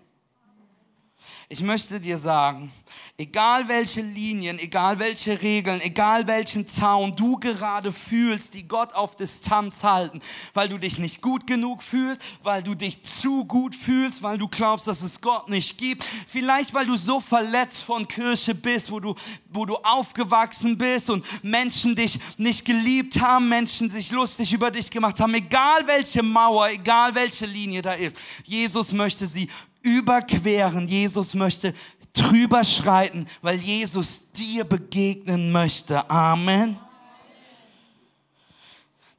[1.47, 2.71] Ich möchte dir sagen,
[3.19, 9.15] egal welche Linien, egal welche Regeln, egal welchen Zaun du gerade fühlst, die Gott auf
[9.15, 10.21] Distanz halten,
[10.55, 14.47] weil du dich nicht gut genug fühlst, weil du dich zu gut fühlst, weil du
[14.47, 18.99] glaubst, dass es Gott nicht gibt, vielleicht weil du so verletzt von Kirche bist, wo
[18.99, 19.13] du,
[19.49, 24.89] wo du aufgewachsen bist und Menschen dich nicht geliebt haben, Menschen sich lustig über dich
[24.89, 28.17] gemacht haben, egal welche Mauer, egal welche Linie da ist.
[28.45, 29.47] Jesus möchte sie
[29.86, 30.88] überqueren.
[30.88, 31.74] Jesus möchte
[32.13, 36.10] drüber schreiten, weil Jesus dir begegnen möchte.
[36.10, 36.78] Amen.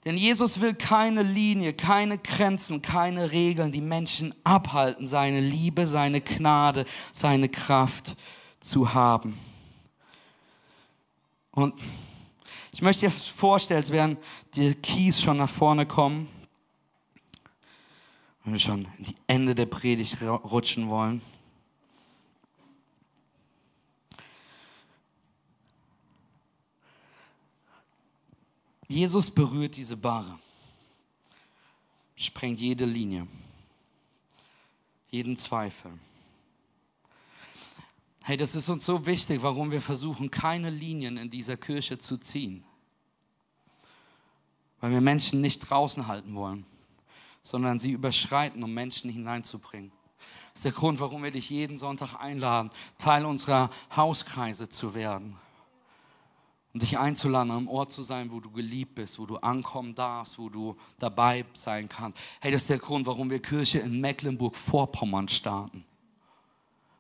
[0.05, 6.21] Denn Jesus will keine Linie, keine Grenzen, keine Regeln, die Menschen abhalten, seine Liebe, seine
[6.21, 8.17] Gnade, seine Kraft
[8.61, 9.39] zu haben.
[11.51, 11.75] Und
[12.73, 14.17] ich möchte dir vorstellen, als wären
[14.55, 16.29] die Keys schon nach vorne kommen
[18.47, 21.21] wenn wir schon in die Ende der Predigt rutschen wollen.
[28.87, 30.39] Jesus berührt diese Bahre,
[32.15, 33.27] sprengt jede Linie,
[35.11, 35.91] jeden Zweifel.
[38.23, 42.17] Hey, das ist uns so wichtig, warum wir versuchen, keine Linien in dieser Kirche zu
[42.17, 42.63] ziehen.
[44.81, 46.65] Weil wir Menschen nicht draußen halten wollen
[47.47, 49.93] sondern sie überschreiten, um Menschen hineinzubringen.
[50.53, 55.37] Das ist der Grund, warum wir dich jeden Sonntag einladen, Teil unserer Hauskreise zu werden.
[56.75, 60.39] Um dich einzuladen, am Ort zu sein, wo du geliebt bist, wo du ankommen darfst,
[60.39, 62.19] wo du dabei sein kannst.
[62.41, 65.85] Hey, das ist der Grund, warum wir Kirche in Mecklenburg-Vorpommern starten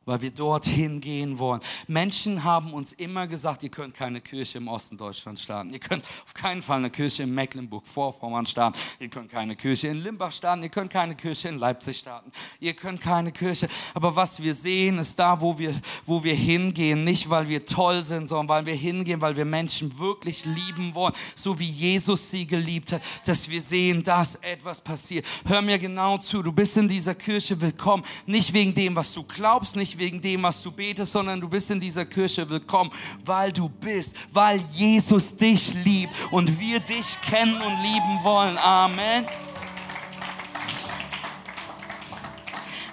[0.06, 1.60] weil wir dorthin gehen wollen.
[1.88, 5.72] Menschen haben uns immer gesagt, ihr könnt keine Kirche im Osten Deutschlands starten.
[5.72, 8.78] Ihr könnt auf keinen Fall eine Kirche in Mecklenburg-Vorpommern starten.
[9.00, 10.62] Ihr könnt keine Kirche in Limbach starten.
[10.62, 12.30] Ihr könnt keine Kirche in Leipzig starten.
[12.60, 13.68] Ihr könnt keine Kirche.
[13.94, 15.74] Aber was wir sehen, ist da, wo wir,
[16.06, 17.02] wo wir hingehen.
[17.02, 21.14] Nicht, weil wir toll sind, sondern weil wir hingehen, weil wir Menschen wirklich lieben wollen.
[21.34, 23.02] So wie Jesus sie geliebt hat.
[23.24, 25.26] Dass wir sehen, dass etwas passiert.
[25.44, 26.44] Hör mir genau zu.
[26.44, 28.04] Du bist in dieser Kirche willkommen.
[28.24, 31.70] Nicht wegen dem, was du glaubst, nicht wegen dem, was du betest, sondern du bist
[31.70, 32.90] in dieser Kirche willkommen,
[33.24, 38.58] weil du bist, weil Jesus dich liebt und wir dich kennen und lieben wollen.
[38.58, 39.26] Amen.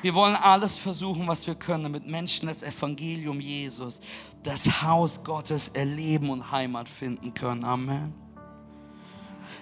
[0.04, 4.02] Wir wollen alles versuchen, was wir können, damit Menschen das Evangelium Jesus,
[4.44, 7.64] das Haus Gottes erleben und Heimat finden können.
[7.64, 8.14] Amen.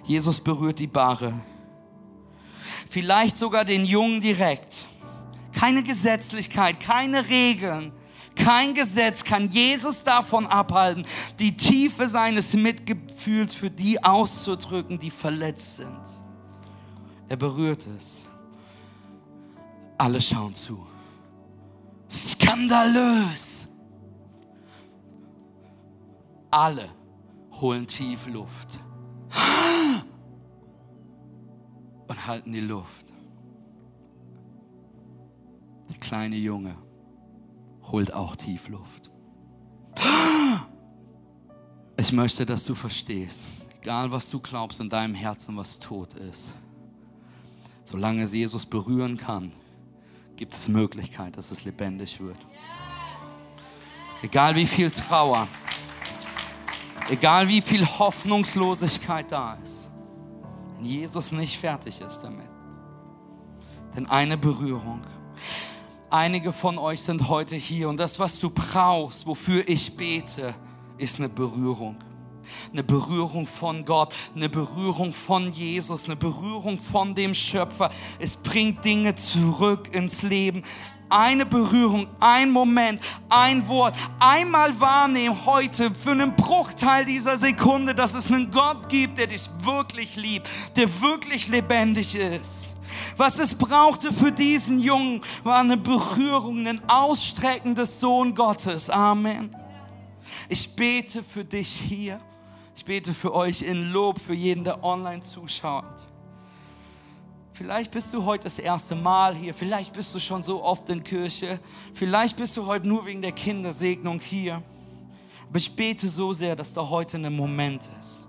[0.03, 1.43] Jesus berührt die Barre.
[2.87, 4.85] Vielleicht sogar den Jungen direkt
[5.61, 7.91] keine Gesetzlichkeit, keine Regeln,
[8.35, 11.05] kein Gesetz kann Jesus davon abhalten,
[11.37, 16.01] die Tiefe seines Mitgefühls für die auszudrücken, die verletzt sind.
[17.29, 18.23] Er berührt es.
[19.99, 20.83] Alle schauen zu.
[22.09, 23.67] Skandalös.
[26.49, 26.89] Alle
[27.51, 28.79] holen tief Luft
[32.07, 33.10] und halten die Luft
[36.11, 36.75] kleine Junge
[37.83, 39.09] holt auch tief Luft.
[41.95, 43.41] Ich möchte, dass du verstehst,
[43.79, 46.53] egal was du glaubst in deinem Herzen, was tot ist,
[47.85, 49.53] solange es Jesus berühren kann,
[50.35, 52.35] gibt es Möglichkeit, dass es lebendig wird.
[54.21, 55.47] Egal wie viel Trauer,
[57.09, 59.89] egal wie viel Hoffnungslosigkeit da ist,
[60.75, 62.49] wenn Jesus nicht fertig ist damit.
[63.95, 64.99] Denn eine Berührung
[66.11, 70.53] Einige von euch sind heute hier und das, was du brauchst, wofür ich bete,
[70.97, 71.95] ist eine Berührung.
[72.73, 77.91] Eine Berührung von Gott, eine Berührung von Jesus, eine Berührung von dem Schöpfer.
[78.19, 80.63] Es bringt Dinge zurück ins Leben.
[81.07, 88.15] Eine Berührung, ein Moment, ein Wort, einmal wahrnehmen heute für einen Bruchteil dieser Sekunde, dass
[88.15, 92.70] es einen Gott gibt, der dich wirklich liebt, der wirklich lebendig ist.
[93.17, 98.89] Was es brauchte für diesen Jungen, war eine Berührung, ein Ausstrecken des Sohn Gottes.
[98.89, 99.55] Amen.
[100.49, 102.19] Ich bete für dich hier.
[102.75, 106.07] Ich bete für euch in Lob, für jeden, der online zuschaut.
[107.53, 111.03] Vielleicht bist du heute das erste Mal hier, vielleicht bist du schon so oft in
[111.03, 111.59] Kirche,
[111.93, 114.63] vielleicht bist du heute nur wegen der Kindersegnung hier.
[115.47, 118.25] Aber ich bete so sehr, dass da heute ein Moment ist,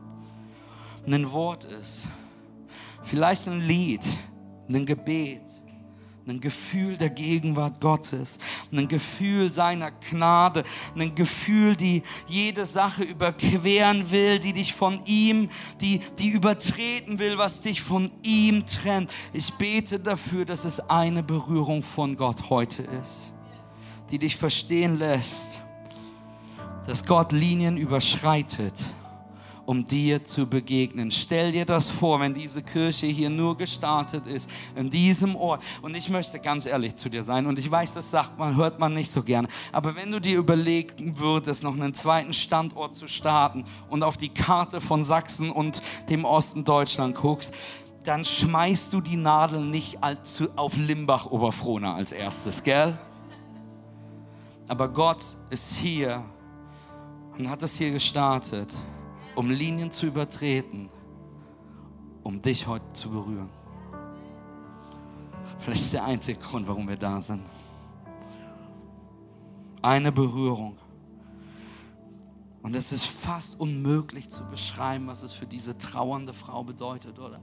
[1.07, 2.03] ein Wort ist,
[3.05, 4.05] vielleicht ein Lied,
[4.75, 5.43] ein Gebet,
[6.27, 8.39] ein Gefühl der Gegenwart Gottes,
[8.71, 10.63] ein Gefühl seiner Gnade,
[10.97, 15.49] ein Gefühl, die jede Sache überqueren will, die dich von ihm,
[15.81, 19.13] die, die übertreten will, was dich von ihm trennt.
[19.33, 23.33] Ich bete dafür, dass es eine Berührung von Gott heute ist,
[24.11, 25.61] die dich verstehen lässt,
[26.87, 28.75] dass Gott Linien überschreitet
[29.67, 31.11] um dir zu begegnen.
[31.11, 35.63] Stell dir das vor, wenn diese Kirche hier nur gestartet ist, in diesem Ort.
[35.83, 37.47] Und ich möchte ganz ehrlich zu dir sein.
[37.47, 39.49] Und ich weiß, das sagt man, hört man nicht so gerne.
[39.71, 44.31] Aber wenn du dir überlegen würdest, noch einen zweiten Standort zu starten und auf die
[44.31, 47.55] Karte von Sachsen und dem Osten Deutschland guckst,
[48.05, 49.99] dann schmeißt du die Nadel nicht
[50.57, 52.99] auf Limbach-Oberfrohna als erstes, gell?
[54.67, 56.25] Aber Gott ist hier
[57.39, 58.75] und hat es hier gestartet
[59.35, 60.91] um Linien zu übertreten,
[62.23, 63.51] um dich heute zu berühren.
[65.59, 67.43] Vielleicht ist der einzige Grund, warum wir da sind.
[69.81, 70.77] Eine Berührung.
[72.63, 77.41] Und es ist fast unmöglich zu beschreiben, was es für diese trauernde Frau bedeutet, oder?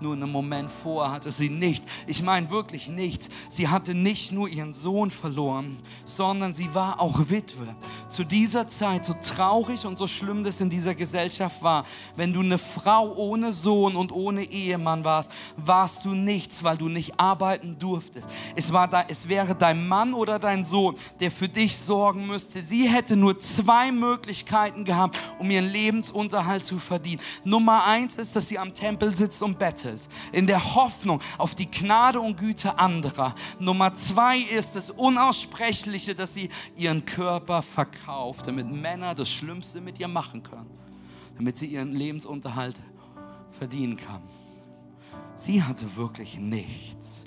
[0.00, 1.86] Nur einen Moment vor hatte sie nichts.
[2.06, 3.28] Ich meine wirklich nichts.
[3.48, 7.74] Sie hatte nicht nur ihren Sohn verloren, sondern sie war auch Witwe.
[8.08, 11.84] Zu dieser Zeit, so traurig und so schlimm das in dieser Gesellschaft war,
[12.16, 16.88] wenn du eine Frau ohne Sohn und ohne Ehemann warst, warst du nichts, weil du
[16.88, 18.28] nicht arbeiten durftest.
[18.54, 22.62] Es, war da, es wäre dein Mann oder dein Sohn, der für dich sorgen müsste.
[22.62, 27.20] Sie hätte nur zwei Möglichkeiten gehabt, um ihren Lebensunterhalt zu verdienen.
[27.44, 29.83] Nummer eins ist, dass sie am Tempel sitzt und bettelt,
[30.32, 33.34] in der Hoffnung auf die Gnade und Güte anderer.
[33.58, 39.98] Nummer zwei ist das Unaussprechliche, dass sie ihren Körper verkauft, damit Männer das Schlimmste mit
[39.98, 40.70] ihr machen können,
[41.36, 42.76] damit sie ihren Lebensunterhalt
[43.58, 44.22] verdienen kann.
[45.36, 47.23] Sie hatte wirklich nichts.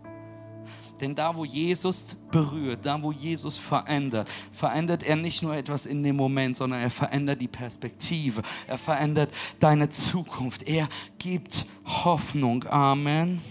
[0.99, 6.01] Denn da, wo Jesus berührt, da, wo Jesus verändert, verändert er nicht nur etwas in
[6.01, 8.41] dem Moment, sondern er verändert die Perspektive.
[8.67, 10.63] Er verändert deine Zukunft.
[10.63, 10.89] Er
[11.19, 12.63] gibt Hoffnung.
[12.65, 13.41] Amen.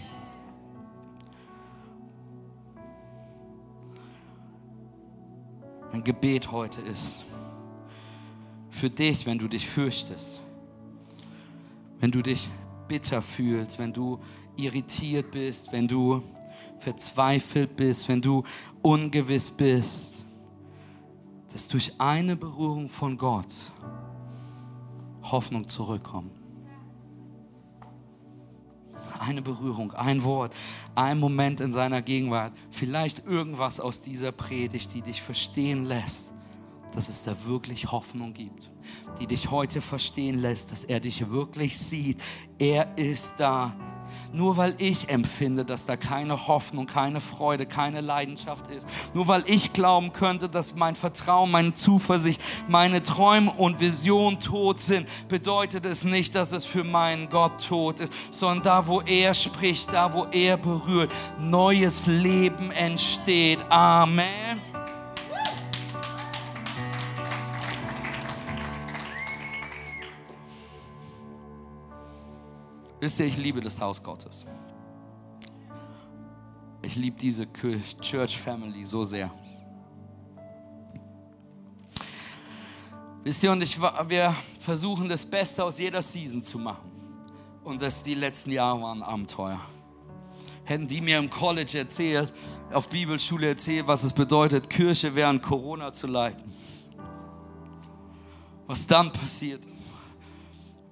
[5.91, 7.23] Mein Gebet heute ist
[8.69, 10.41] für dich, wenn du dich fürchtest,
[11.99, 12.49] wenn du dich
[12.87, 14.19] bitter fühlst, wenn du
[14.55, 16.21] irritiert bist, wenn du
[16.79, 18.43] verzweifelt bist, wenn du
[18.81, 20.15] ungewiss bist,
[21.51, 23.53] dass durch eine Berührung von Gott
[25.23, 26.31] Hoffnung zurückkommt.
[29.19, 30.53] Eine Berührung, ein Wort,
[30.95, 36.31] ein Moment in seiner Gegenwart, vielleicht irgendwas aus dieser Predigt, die dich verstehen lässt,
[36.93, 38.69] dass es da wirklich Hoffnung gibt,
[39.19, 42.21] die dich heute verstehen lässt, dass er dich wirklich sieht.
[42.59, 43.75] Er ist da
[44.33, 48.87] nur weil ich empfinde, dass da keine Hoffnung, keine Freude, keine Leidenschaft ist.
[49.13, 54.79] Nur weil ich glauben könnte, dass mein Vertrauen, meine Zuversicht, meine Träume und Visionen tot
[54.79, 59.33] sind, bedeutet es nicht, dass es für meinen Gott tot ist, sondern da, wo er
[59.33, 63.59] spricht, da, wo er berührt, neues Leben entsteht.
[63.69, 64.66] Amen.
[72.99, 74.45] Wisst ihr, ich liebe das Haus Gottes.
[76.81, 77.47] Ich liebe diese
[78.01, 79.31] Church Family so sehr.
[83.23, 86.89] Wisst ihr, und ich, wir versuchen das Beste aus jeder Season zu machen.
[87.63, 89.59] Und das die letzten Jahre waren Abenteuer.
[90.63, 92.33] Hätten die mir im College erzählt,
[92.71, 96.51] auf Bibelschule erzählt, was es bedeutet, Kirche während Corona zu leiten.
[98.65, 99.67] Was dann passiert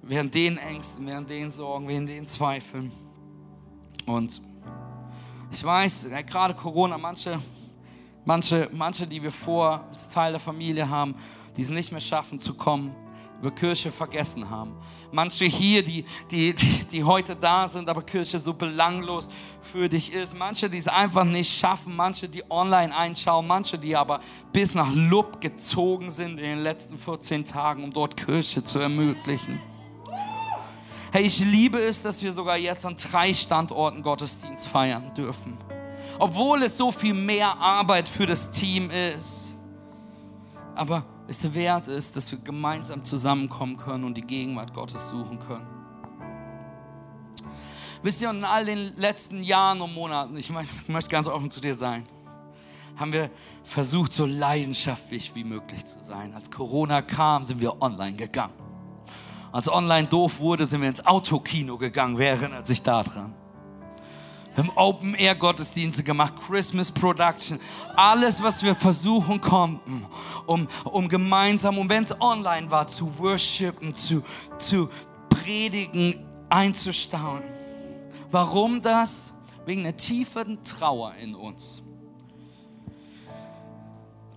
[0.06, 2.90] während den Ängsten, während den Sorgen, während den Zweifeln.
[4.06, 4.40] Und
[5.50, 7.40] ich weiß, gerade Corona, manche,
[8.24, 11.14] manche, manche, die wir vor als Teil der Familie haben,
[11.56, 12.94] die es nicht mehr schaffen zu kommen,
[13.40, 14.74] über Kirche vergessen haben.
[15.12, 19.30] Manche hier, die, die, die, die heute da sind, aber Kirche so belanglos
[19.60, 20.36] für dich ist.
[20.36, 21.94] Manche, die es einfach nicht schaffen.
[21.94, 23.46] Manche, die online einschauen.
[23.46, 24.20] Manche, die aber
[24.52, 29.60] bis nach Lub gezogen sind in den letzten 14 Tagen, um dort Kirche zu ermöglichen.
[31.12, 35.56] Hey, ich liebe es, dass wir sogar jetzt an drei Standorten Gottesdienst feiern dürfen.
[36.18, 39.54] Obwohl es so viel mehr Arbeit für das Team ist.
[40.74, 45.66] Aber es wert ist, dass wir gemeinsam zusammenkommen können und die Gegenwart Gottes suchen können.
[48.02, 51.50] Wisst ihr, in all den letzten Jahren und Monaten, ich, mein, ich möchte ganz offen
[51.50, 52.04] zu dir sein,
[52.96, 53.30] haben wir
[53.64, 56.34] versucht, so leidenschaftlich wie möglich zu sein.
[56.34, 58.65] Als Corona kam, sind wir online gegangen.
[59.56, 62.18] Als online doof wurde, sind wir ins Autokino gegangen.
[62.18, 63.32] Wer erinnert sich daran?
[64.54, 67.58] Wir haben Open-Air-Gottesdienste gemacht, Christmas Production,
[67.96, 70.06] alles, was wir versuchen konnten,
[70.44, 74.22] um, um gemeinsam, und wenn es online war, zu worshipen, zu,
[74.58, 74.90] zu
[75.30, 77.40] predigen, einzustauen.
[78.30, 79.32] Warum das?
[79.64, 81.82] Wegen einer tiefen Trauer in uns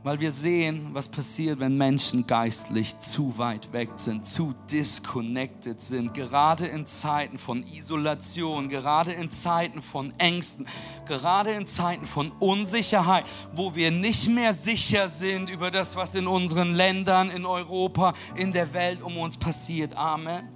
[0.10, 6.16] weil wir sehen, was passiert, wenn Menschen geistlich zu weit weg sind, zu disconnected sind,
[6.16, 10.66] gerade in Zeiten von Isolation, gerade in Zeiten von Ängsten,
[11.06, 16.26] gerade in Zeiten von Unsicherheit, wo wir nicht mehr sicher sind über das, was in
[16.26, 19.96] unseren Ländern, in Europa, in der Welt um uns passiert.
[19.96, 20.50] Amen.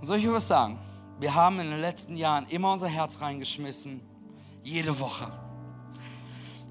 [0.00, 0.78] Und soll ich was sagen?
[1.18, 4.02] Wir haben in den letzten Jahren immer unser Herz reingeschmissen,
[4.62, 5.47] jede Woche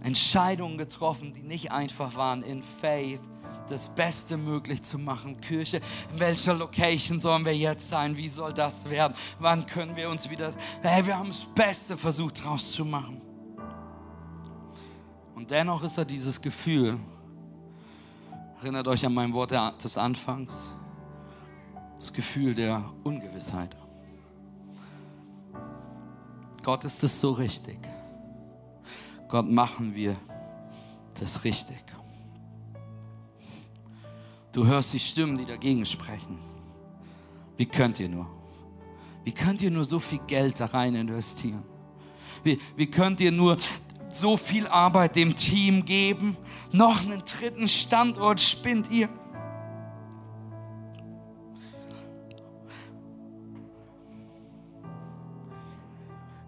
[0.07, 3.19] Entscheidungen getroffen, die nicht einfach waren, in Faith
[3.67, 5.41] das Beste möglich zu machen.
[5.41, 5.81] Kirche,
[6.13, 8.15] in welcher Location sollen wir jetzt sein?
[8.15, 9.13] Wie soll das werden?
[9.39, 10.53] Wann können wir uns wieder...
[10.81, 13.21] Hey, wir haben das Beste versucht draus zu machen.
[15.35, 16.97] Und dennoch ist da dieses Gefühl,
[18.61, 20.73] erinnert euch an mein Wort des Anfangs,
[21.97, 23.75] das Gefühl der Ungewissheit.
[26.63, 27.79] Gott ist es so richtig.
[29.27, 30.15] Gott, machen wir
[31.19, 31.87] das richtig.
[34.57, 36.39] Du hörst die Stimmen, die dagegen sprechen.
[37.57, 38.25] Wie könnt ihr nur?
[39.23, 41.61] Wie könnt ihr nur so viel Geld da rein investieren?
[42.43, 43.59] Wie, wie könnt ihr nur
[44.09, 46.35] so viel Arbeit dem Team geben?
[46.71, 49.09] Noch einen dritten Standort spinnt ihr?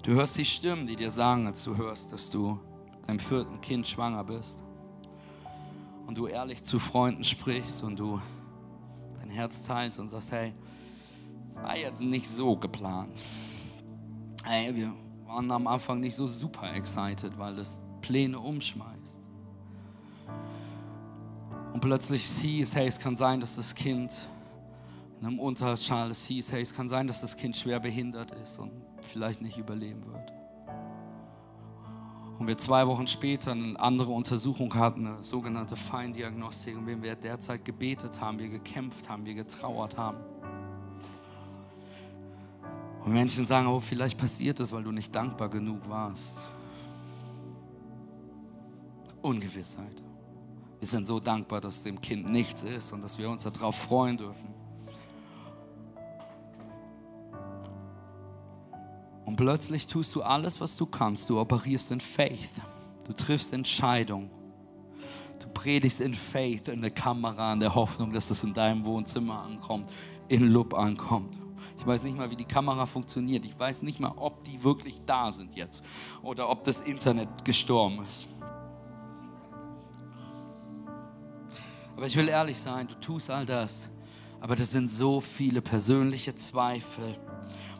[0.02, 2.60] Du hörst die Stimmen, die dir sagen, als du hörst, dass du
[3.10, 4.62] deinem vierten Kind schwanger bist.
[6.06, 8.22] Und du ehrlich zu Freunden sprichst und du
[9.20, 10.54] dein Herz teilst und sagst, hey,
[11.48, 13.20] das war jetzt nicht so geplant.
[14.44, 14.94] Hey, wir
[15.26, 19.20] waren am Anfang nicht so super excited, weil das Pläne umschmeißt.
[21.74, 24.28] Und plötzlich hieß, hey, es kann sein, dass das Kind
[25.20, 28.58] in einem Unterschall, es hieß, hey, es kann sein, dass das Kind schwer behindert ist
[28.60, 30.39] und vielleicht nicht überleben wird.
[32.40, 37.16] Und wir zwei Wochen später eine andere Untersuchung hatten, eine sogenannte Feindiagnostik, und wenn wir
[37.16, 40.18] derzeit gebetet haben, wir gekämpft haben, wir getrauert haben.
[43.04, 46.40] Und Menschen sagen, oh, vielleicht passiert es, weil du nicht dankbar genug warst.
[49.22, 50.02] Ungewissheit.
[50.80, 54.16] Wir sind so dankbar, dass dem Kind nichts ist und dass wir uns darauf freuen
[54.16, 54.59] dürfen.
[59.30, 61.30] Und plötzlich tust du alles, was du kannst.
[61.30, 62.50] Du operierst in Faith.
[63.06, 64.32] Du triffst Entscheidungen.
[65.40, 69.44] Du predigst in Faith in der Kamera, in der Hoffnung, dass es in deinem Wohnzimmer
[69.44, 69.94] ankommt,
[70.30, 71.38] in Lub ankommt.
[71.78, 73.46] Ich weiß nicht mal, wie die Kamera funktioniert.
[73.46, 75.86] Ich weiß nicht mal, ob die wirklich da sind jetzt
[76.24, 78.26] oder ob das Internet gestorben ist.
[81.96, 83.92] Aber ich will ehrlich sein, du tust all das.
[84.42, 87.16] Aber das sind so viele persönliche Zweifel,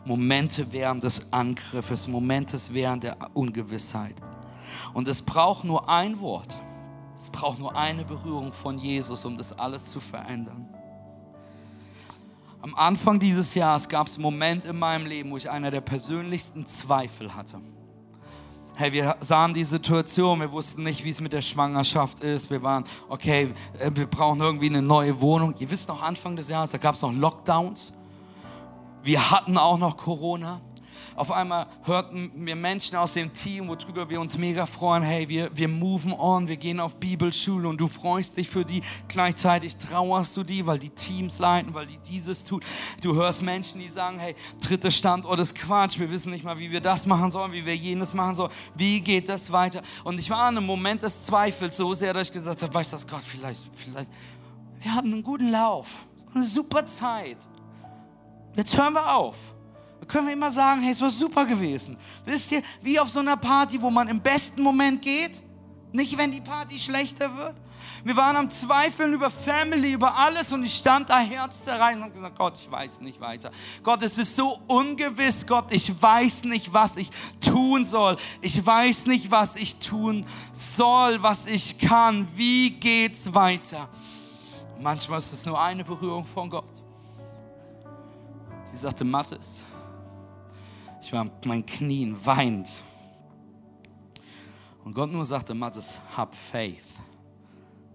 [0.04, 4.14] Momente während des Angriffes, Momente während der Ungewissheit.
[4.94, 6.54] Und es braucht nur ein Wort.
[7.16, 10.68] Es braucht nur eine Berührung von Jesus, um das alles zu verändern.
[12.62, 15.80] Am Anfang dieses Jahres gab es einen Moment in meinem Leben, wo ich einer der
[15.80, 17.60] persönlichsten Zweifel hatte.
[18.76, 22.50] Hey, wir sahen die Situation, wir wussten nicht, wie es mit der Schwangerschaft ist.
[22.50, 25.54] Wir waren, okay, äh, wir brauchen irgendwie eine neue Wohnung.
[25.58, 27.92] Ihr wisst noch, Anfang des Jahres, da gab es noch Lockdowns.
[29.02, 30.60] Wir hatten auch noch Corona.
[31.16, 35.02] Auf einmal hörten wir Menschen aus dem Team, worüber wir uns mega freuen.
[35.02, 38.82] Hey, wir, wir moven on, wir gehen auf Bibelschule und du freust dich für die.
[39.08, 42.62] Gleichzeitig trauerst du die, weil die Teams leiten, weil die dieses tun.
[43.02, 45.98] Du hörst Menschen, die sagen, hey, dritter Standort ist Quatsch.
[45.98, 48.52] Wir wissen nicht mal, wie wir das machen sollen, wie wir jenes machen sollen.
[48.74, 49.82] Wie geht das weiter?
[50.04, 52.92] Und ich war in einem Moment des Zweifels so sehr, dass ich gesagt habe, weißt
[52.92, 54.10] du was, Gott, vielleicht, vielleicht,
[54.80, 57.36] wir haben einen guten Lauf, eine super Zeit.
[58.56, 59.36] Jetzt hören wir auf.
[60.00, 61.96] Da können wir immer sagen, hey, es war super gewesen.
[62.24, 65.42] Wisst ihr, wie auf so einer Party, wo man im besten Moment geht,
[65.92, 67.54] nicht wenn die Party schlechter wird.
[68.02, 72.38] Wir waren am Zweifeln über Family, über alles und ich stand da herzzerreißend und gesagt,
[72.38, 73.50] Gott, ich weiß nicht weiter.
[73.82, 78.16] Gott, es ist so ungewiss, Gott, ich weiß nicht, was ich tun soll.
[78.40, 82.26] Ich weiß nicht, was ich tun soll, was ich kann.
[82.34, 83.88] Wie geht's weiter?
[84.80, 86.64] Manchmal ist es nur eine Berührung von Gott.
[88.72, 89.64] Sie sagte, Mathis,
[91.00, 92.68] ich war auf meinen Knien weint.
[94.84, 96.84] Und Gott nur sagte, Mathis, hab Faith,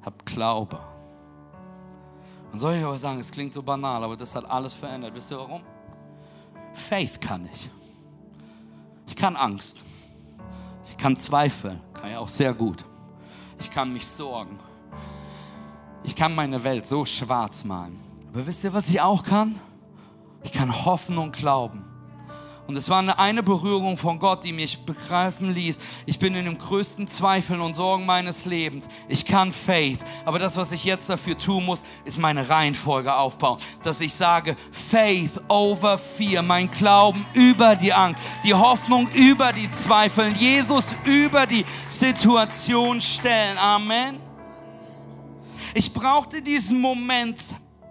[0.01, 0.80] hab Glaube.
[2.51, 5.13] Und soll ich aber sagen, es klingt so banal, aber das hat alles verändert.
[5.13, 5.61] Wisst ihr warum?
[6.73, 7.69] Faith kann ich.
[9.07, 9.84] Ich kann Angst.
[10.89, 11.80] Ich kann Zweifel.
[11.93, 12.86] Kann ja auch sehr gut.
[13.59, 14.59] Ich kann mich sorgen.
[16.03, 17.99] Ich kann meine Welt so schwarz malen.
[18.32, 19.59] Aber wisst ihr, was ich auch kann?
[20.45, 21.83] Ich kann hoffen und glauben.
[22.67, 25.79] Und es war eine, Berührung von Gott, die mich begreifen ließ.
[26.05, 28.87] Ich bin in den größten Zweifeln und Sorgen meines Lebens.
[29.07, 29.99] Ich kann Faith.
[30.23, 33.57] Aber das, was ich jetzt dafür tun muss, ist meine Reihenfolge aufbauen.
[33.81, 36.43] Dass ich sage, Faith over Fear.
[36.43, 38.21] Mein Glauben über die Angst.
[38.43, 40.27] Die Hoffnung über die Zweifel.
[40.29, 43.57] Jesus über die Situation stellen.
[43.57, 44.19] Amen.
[45.73, 47.39] Ich brauchte diesen Moment,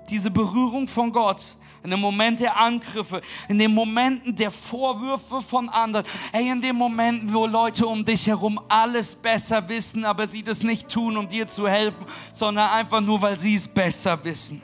[0.08, 5.68] diese Berührung von Gott in dem Moment der Angriffe, in den Momenten der Vorwürfe von
[5.68, 10.42] anderen, hey, in den Momenten, wo Leute um dich herum alles besser wissen, aber sie
[10.42, 14.62] das nicht tun, um dir zu helfen, sondern einfach nur, weil sie es besser wissen.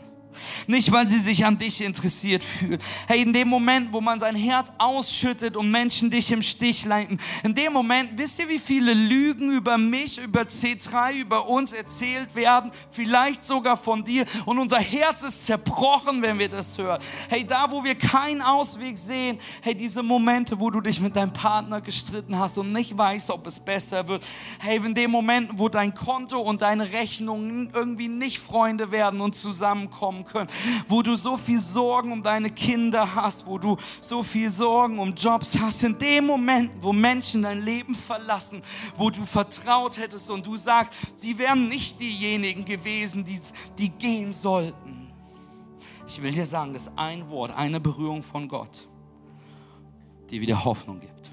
[0.66, 2.82] Nicht, weil sie sich an dich interessiert fühlt.
[3.06, 7.20] Hey, in dem Moment, wo man sein Herz ausschüttet und Menschen dich im Stich leiten,
[7.42, 12.34] in dem Moment, wisst ihr, wie viele Lügen über mich, über C3, über uns erzählt
[12.34, 12.72] werden?
[12.90, 14.24] Vielleicht sogar von dir.
[14.46, 17.00] Und unser Herz ist zerbrochen, wenn wir das hören.
[17.28, 21.32] Hey, da, wo wir keinen Ausweg sehen, hey, diese Momente, wo du dich mit deinem
[21.32, 24.24] Partner gestritten hast und nicht weißt, ob es besser wird.
[24.58, 29.34] Hey, in dem Moment, wo dein Konto und deine Rechnungen irgendwie nicht Freunde werden und
[29.34, 30.50] zusammenkommen können,
[30.88, 35.14] wo du so viel Sorgen um deine Kinder hast, wo du so viel Sorgen um
[35.14, 38.62] Jobs hast, in dem Moment, wo Menschen dein Leben verlassen,
[38.96, 43.40] wo du vertraut hättest und du sagst, sie wären nicht diejenigen gewesen, die,
[43.78, 45.08] die gehen sollten.
[46.06, 48.88] Ich will dir sagen, dass ein Wort, eine Berührung von Gott,
[50.28, 51.30] dir wieder Hoffnung gibt.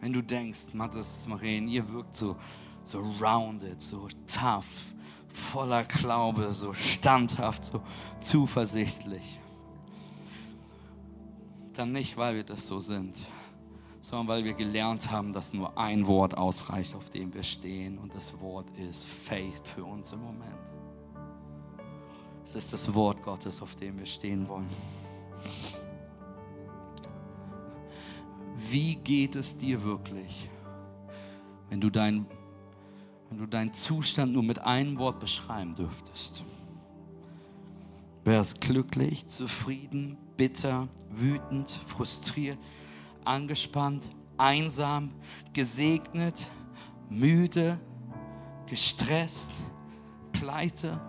[0.00, 2.36] Wenn du denkst, Mathis, Marien, ihr wirkt so,
[2.84, 4.94] so rounded, so tough,
[5.32, 7.82] voller Glaube, so standhaft, so
[8.20, 9.40] zuversichtlich.
[11.72, 13.18] Dann nicht, weil wir das so sind,
[14.00, 17.98] sondern weil wir gelernt haben, dass nur ein Wort ausreicht, auf dem wir stehen.
[17.98, 20.54] Und das Wort ist Faith für uns im Moment.
[22.44, 24.68] Es ist das Wort Gottes, auf dem wir stehen wollen.
[28.68, 30.48] Wie geht es dir wirklich,
[31.70, 32.26] wenn du, dein,
[33.34, 36.44] wenn du deinen Zustand nur mit einem Wort beschreiben dürftest?
[38.22, 42.58] Wärst glücklich, zufrieden, bitter, wütend, frustriert,
[43.24, 45.10] angespannt, einsam,
[45.52, 46.48] gesegnet,
[47.10, 47.76] müde,
[48.66, 49.50] gestresst,
[50.30, 51.00] pleite?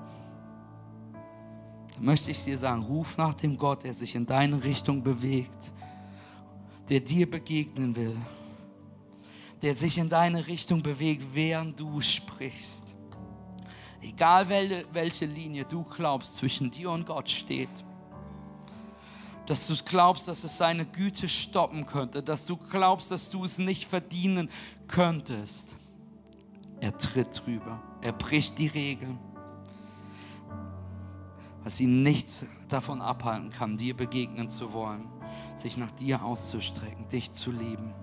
[1.93, 5.71] Da möchte ich dir sagen, ruf nach dem Gott, der sich in deine Richtung bewegt,
[6.89, 8.17] der dir begegnen will,
[9.61, 12.95] der sich in deine Richtung bewegt, während du sprichst.
[14.01, 14.47] Egal
[14.91, 17.69] welche Linie du glaubst zwischen dir und Gott steht,
[19.47, 23.57] dass du glaubst, dass es seine Güte stoppen könnte, dass du glaubst, dass du es
[23.57, 24.49] nicht verdienen
[24.87, 25.75] könntest.
[26.79, 29.17] Er tritt drüber, er bricht die Regeln,
[31.63, 35.07] was ihm nichts davon abhalten kann, dir begegnen zu wollen,
[35.55, 37.93] sich nach dir auszustrecken, dich zu lieben.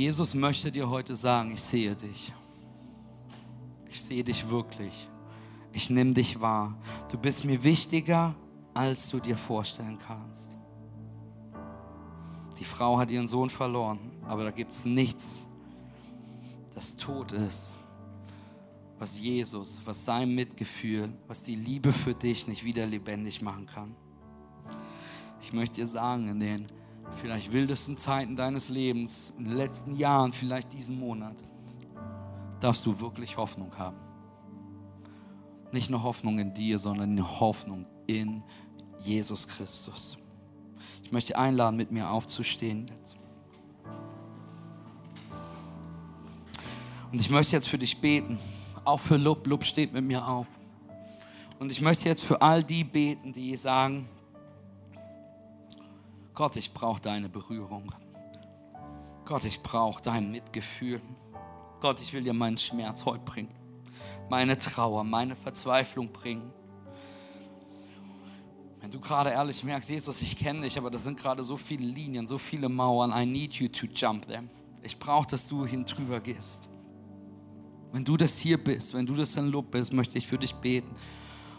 [0.00, 2.32] Jesus möchte dir heute sagen, ich sehe dich.
[3.86, 5.06] Ich sehe dich wirklich.
[5.74, 6.74] Ich nehme dich wahr.
[7.10, 8.34] Du bist mir wichtiger
[8.72, 10.48] als du dir vorstellen kannst.
[12.58, 15.46] Die Frau hat ihren Sohn verloren, aber da gibt es nichts,
[16.74, 17.76] das tot ist,
[18.98, 23.94] was Jesus, was sein Mitgefühl, was die Liebe für dich nicht wieder lebendig machen kann.
[25.42, 26.79] Ich möchte dir sagen, in den
[27.16, 31.36] vielleicht wildesten Zeiten deines Lebens, in den letzten Jahren, vielleicht diesen Monat,
[32.60, 33.96] darfst du wirklich Hoffnung haben.
[35.72, 38.42] Nicht nur Hoffnung in dir, sondern eine Hoffnung in
[38.98, 40.18] Jesus Christus.
[41.02, 43.16] Ich möchte einladen, mit mir aufzustehen jetzt.
[47.12, 48.38] Und ich möchte jetzt für dich beten,
[48.84, 49.46] auch für Lub.
[49.46, 50.46] Lub steht mit mir auf.
[51.58, 54.08] Und ich möchte jetzt für all die beten, die sagen,
[56.40, 57.92] Gott, ich brauche deine Berührung.
[59.26, 61.02] Gott, ich brauche dein Mitgefühl.
[61.82, 63.54] Gott, ich will dir meinen Schmerz heute bringen,
[64.30, 66.50] meine Trauer, meine Verzweiflung bringen.
[68.80, 71.84] Wenn du gerade ehrlich merkst, Jesus, ich kenne dich, aber das sind gerade so viele
[71.84, 73.12] Linien, so viele Mauern.
[73.14, 74.48] I need you to jump them.
[74.82, 76.70] Ich brauche, dass du hin drüber gehst.
[77.92, 80.54] Wenn du das hier bist, wenn du das in Lob bist, möchte ich für dich
[80.54, 80.96] beten.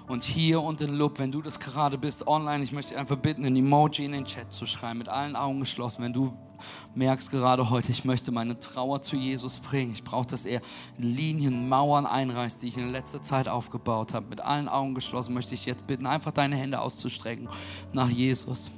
[0.07, 3.17] Und hier und in Lob, wenn du das gerade bist, online, ich möchte dich einfach
[3.17, 6.33] bitten, ein Emoji in den Chat zu schreiben, mit allen Augen geschlossen, wenn du
[6.95, 9.93] merkst gerade heute, ich möchte meine Trauer zu Jesus bringen.
[9.93, 10.61] Ich brauche, dass er
[10.97, 14.27] Linien, Mauern einreißt, die ich in letzter Zeit aufgebaut habe.
[14.29, 17.49] Mit allen Augen geschlossen möchte ich jetzt bitten, einfach deine Hände auszustrecken
[17.93, 18.71] nach Jesus.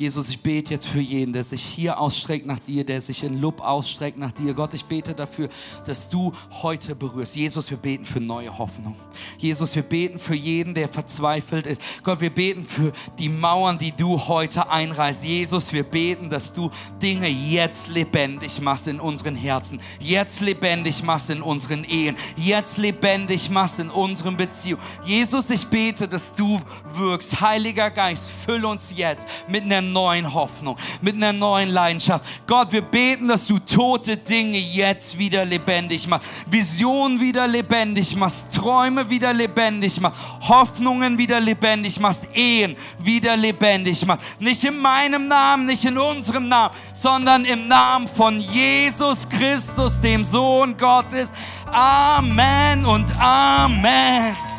[0.00, 3.38] Jesus, ich bete jetzt für jeden, der sich hier ausstreckt nach dir, der sich in
[3.38, 4.54] Lob ausstreckt nach dir.
[4.54, 5.50] Gott, ich bete dafür,
[5.84, 6.32] dass du
[6.62, 7.36] heute berührst.
[7.36, 8.96] Jesus, wir beten für neue Hoffnung.
[9.36, 11.82] Jesus, wir beten für jeden, der verzweifelt ist.
[12.02, 15.22] Gott, wir beten für die Mauern, die du heute einreißt.
[15.22, 16.70] Jesus, wir beten, dass du
[17.02, 23.50] Dinge jetzt lebendig machst in unseren Herzen, jetzt lebendig machst in unseren Ehen, jetzt lebendig
[23.50, 24.82] machst in unseren Beziehungen.
[25.04, 26.58] Jesus, ich bete, dass du
[26.90, 27.42] wirkst.
[27.42, 32.24] Heiliger Geist, füll uns jetzt mit einer neuen Hoffnung, mit einer neuen Leidenschaft.
[32.46, 38.54] Gott, wir beten, dass du tote Dinge jetzt wieder lebendig machst, Visionen wieder lebendig machst,
[38.54, 44.24] Träume wieder lebendig machst, Hoffnungen wieder lebendig machst, Ehen wieder lebendig machst.
[44.38, 50.24] Nicht in meinem Namen, nicht in unserem Namen, sondern im Namen von Jesus Christus, dem
[50.24, 51.32] Sohn Gottes.
[51.66, 54.49] Amen und Amen.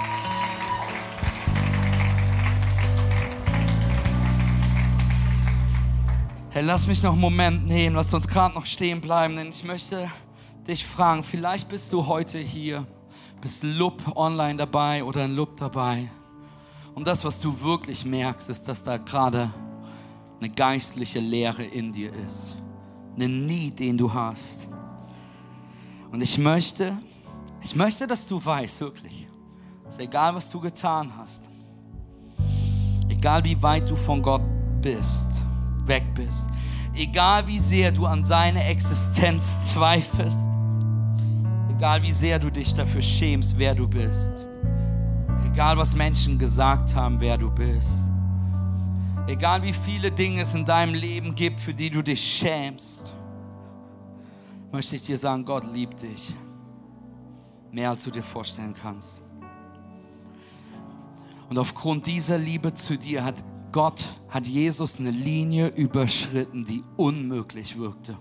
[6.54, 9.64] Hey, lass mich noch einen Moment nehmen, lass uns gerade noch stehen bleiben, denn ich
[9.64, 10.12] möchte
[10.68, 12.86] dich fragen, vielleicht bist du heute hier,
[13.40, 16.12] bist Lub online dabei oder ein Lub dabei.
[16.94, 19.50] Und das, was du wirklich merkst, ist, dass da gerade
[20.42, 22.58] eine geistliche Lehre in dir ist.
[23.16, 24.68] Eine Nie, den du hast.
[26.12, 26.98] Und ich möchte,
[27.62, 29.26] ich möchte, dass du weißt, wirklich,
[29.88, 31.50] ist egal, was du getan hast,
[33.08, 34.44] egal wie weit du von Gott
[34.82, 35.31] bist,
[35.88, 36.50] weg bist.
[36.94, 40.48] Egal wie sehr du an seine Existenz zweifelst,
[41.70, 44.46] egal wie sehr du dich dafür schämst, wer du bist,
[45.46, 48.12] egal was Menschen gesagt haben, wer du bist,
[49.28, 53.14] Egal wie viele Dinge es in deinem Leben gibt, für die du dich schämst,
[54.72, 56.34] möchte ich dir sagen, Gott liebt dich.
[57.72, 59.22] Mehr als du dir vorstellen kannst.
[61.50, 67.78] Und aufgrund dieser Liebe zu dir hat Gott, hat Jesus eine Linie überschritten, die unmöglich
[67.78, 68.18] wirkte.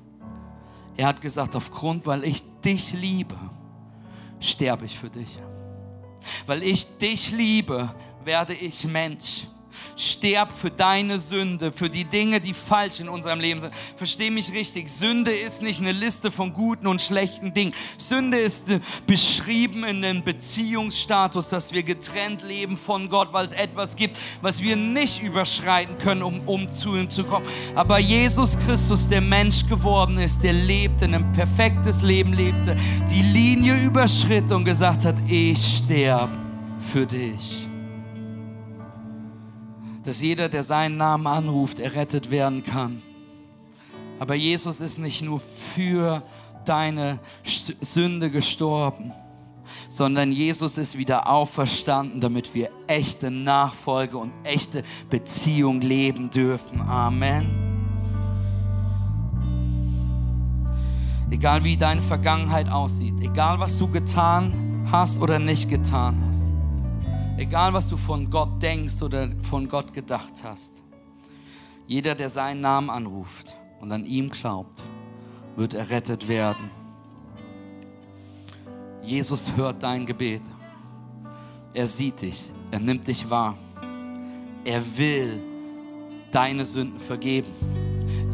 [0.97, 3.37] Er hat gesagt, aufgrund, weil ich dich liebe,
[4.41, 5.39] sterbe ich für dich.
[6.47, 7.95] Weil ich dich liebe,
[8.25, 9.47] werde ich Mensch.
[9.97, 13.73] Sterb für deine Sünde, für die Dinge, die falsch in unserem Leben sind.
[13.97, 14.91] Versteh mich richtig.
[14.91, 17.73] Sünde ist nicht eine Liste von guten und schlechten Dingen.
[17.97, 18.67] Sünde ist
[19.07, 24.63] beschrieben in einem Beziehungsstatus, dass wir getrennt leben von Gott, weil es etwas gibt, was
[24.63, 27.47] wir nicht überschreiten können, um, um zu ihm zu kommen.
[27.75, 32.77] Aber Jesus Christus, der Mensch geworden ist, der lebte, ein perfektes Leben lebte,
[33.11, 36.39] die Linie überschritt und gesagt hat, ich sterbe
[36.93, 37.70] für dich
[40.11, 43.01] dass jeder, der seinen Namen anruft, errettet werden kann.
[44.19, 46.25] Aber Jesus ist nicht nur für
[46.65, 47.21] deine
[47.81, 49.13] Sünde gestorben,
[49.89, 56.81] sondern Jesus ist wieder auferstanden, damit wir echte Nachfolge und echte Beziehung leben dürfen.
[56.81, 57.49] Amen.
[61.31, 66.50] Egal wie deine Vergangenheit aussieht, egal was du getan hast oder nicht getan hast.
[67.41, 70.83] Egal, was du von Gott denkst oder von Gott gedacht hast.
[71.87, 74.83] Jeder, der seinen Namen anruft und an ihm glaubt,
[75.57, 76.71] wird errettet werden.
[79.03, 80.43] Jesus hört dein Gebet.
[81.73, 82.51] Er sieht dich.
[82.73, 83.57] Er nimmt dich wahr.
[84.63, 85.43] Er will
[86.33, 87.49] deine Sünden vergeben.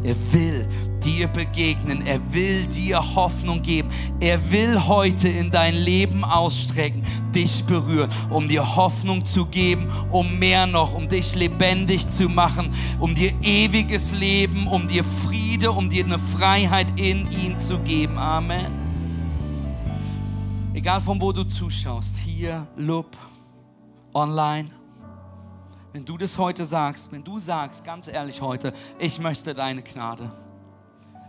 [0.03, 0.67] Er will
[1.07, 2.05] dir begegnen.
[2.05, 3.89] Er will dir Hoffnung geben.
[4.19, 7.03] Er will heute in dein Leben ausstrecken,
[7.33, 12.73] dich berühren, um dir Hoffnung zu geben, um mehr noch, um dich lebendig zu machen,
[12.99, 18.17] um dir ewiges Leben, um dir Friede, um dir eine Freiheit in ihm zu geben.
[18.17, 18.85] Amen.
[20.73, 23.17] Egal von wo du zuschaust, hier, Lub,
[24.13, 24.69] online.
[25.93, 30.31] Wenn du das heute sagst, wenn du sagst, ganz ehrlich heute, ich möchte deine Gnade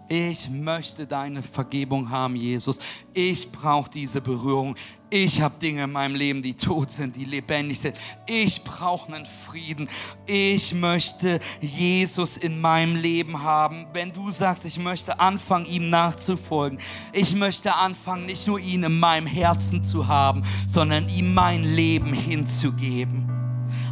[0.09, 2.79] ich möchte deine Vergebung haben, Jesus.
[3.13, 4.75] Ich brauche diese Berührung.
[5.11, 7.97] Ich habe Dinge in meinem Leben, die tot sind, die lebendig sind.
[8.27, 9.87] Ich brauche einen Frieden.
[10.25, 13.87] Ich möchte Jesus in meinem Leben haben.
[13.93, 16.79] Wenn du sagst, ich möchte anfangen, ihm nachzufolgen.
[17.13, 22.15] Ich möchte anfangen, nicht nur ihn in meinem Herzen zu haben, sondern ihm mein Leben
[22.15, 23.39] hinzugeben.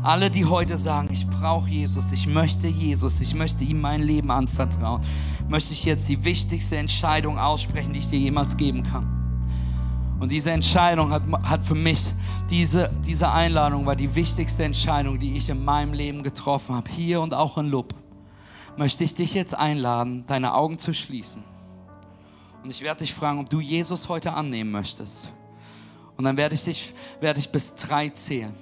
[0.02, 4.30] Alle, die heute sagen, ich brauche Jesus, ich möchte Jesus, ich möchte ihm mein Leben
[4.30, 5.02] anvertrauen,
[5.48, 9.16] möchte ich jetzt die wichtigste Entscheidung aussprechen, die ich dir jemals geben kann.
[10.18, 12.02] Und diese Entscheidung hat, hat für mich,
[12.48, 17.20] diese, diese Einladung war die wichtigste Entscheidung, die ich in meinem Leben getroffen habe, hier
[17.20, 17.94] und auch in Lub.
[18.78, 21.42] Möchte ich dich jetzt einladen, deine Augen zu schließen.
[22.62, 25.30] Und ich werde dich fragen, ob du Jesus heute annehmen möchtest.
[26.16, 28.54] Und dann werde ich dich, werde ich bis drei zählen.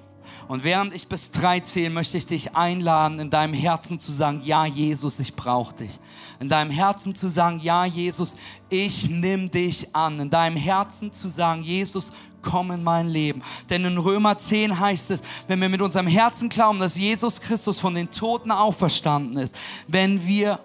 [0.46, 4.42] Und während ich bis drei zähle, möchte ich dich einladen, in deinem Herzen zu sagen,
[4.44, 5.98] ja Jesus, ich brauche dich.
[6.38, 8.36] In deinem Herzen zu sagen, ja Jesus,
[8.68, 10.20] ich nimm dich an.
[10.20, 13.42] In deinem Herzen zu sagen, Jesus, komm in mein Leben.
[13.70, 17.80] Denn in Römer 10 heißt es, wenn wir mit unserem Herzen glauben, dass Jesus Christus
[17.80, 19.54] von den Toten auferstanden ist,
[19.88, 20.60] wenn wir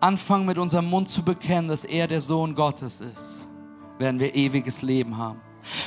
[0.00, 3.46] anfangen mit unserem Mund zu bekennen, dass er der Sohn Gottes ist,
[3.98, 5.40] werden wir ewiges Leben haben.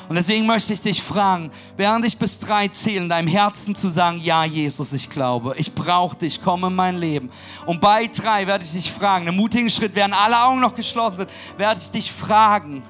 [0.07, 3.89] Und deswegen möchte ich dich fragen, während ich bis drei zähle, in deinem Herzen zu
[3.89, 7.29] sagen, ja Jesus, ich glaube, ich brauche dich, komm in mein Leben.
[7.65, 11.17] Und bei drei werde ich dich fragen, einen mutigen Schritt, während alle Augen noch geschlossen
[11.17, 12.83] sind, werde ich dich fragen,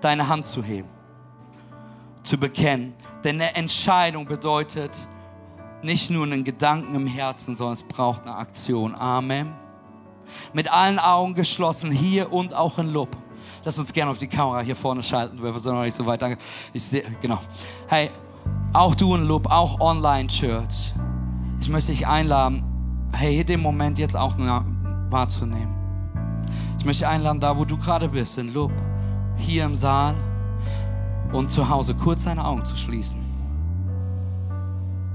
[0.00, 0.88] deine Hand zu heben,
[2.22, 2.94] zu bekennen.
[3.22, 4.92] Denn eine Entscheidung bedeutet
[5.82, 8.94] nicht nur einen Gedanken im Herzen, sondern es braucht eine Aktion.
[8.94, 9.52] Amen.
[10.52, 13.16] Mit allen Augen geschlossen, hier und auch in Lob.
[13.66, 15.42] Lass uns gerne auf die Kamera hier vorne schalten.
[15.42, 16.22] Wir sind noch nicht so weit.
[16.22, 16.38] Danke.
[16.72, 17.40] Ich sehe, genau.
[17.88, 18.12] Hey,
[18.72, 20.92] auch du in Loop, auch Online Church.
[21.60, 22.62] Ich möchte dich einladen,
[23.10, 25.74] hey, hier den Moment jetzt auch wahrzunehmen.
[26.78, 28.70] Ich möchte dich einladen, da wo du gerade bist, in Loop,
[29.36, 30.14] hier im Saal
[31.32, 33.18] und zu Hause, kurz deine Augen zu schließen.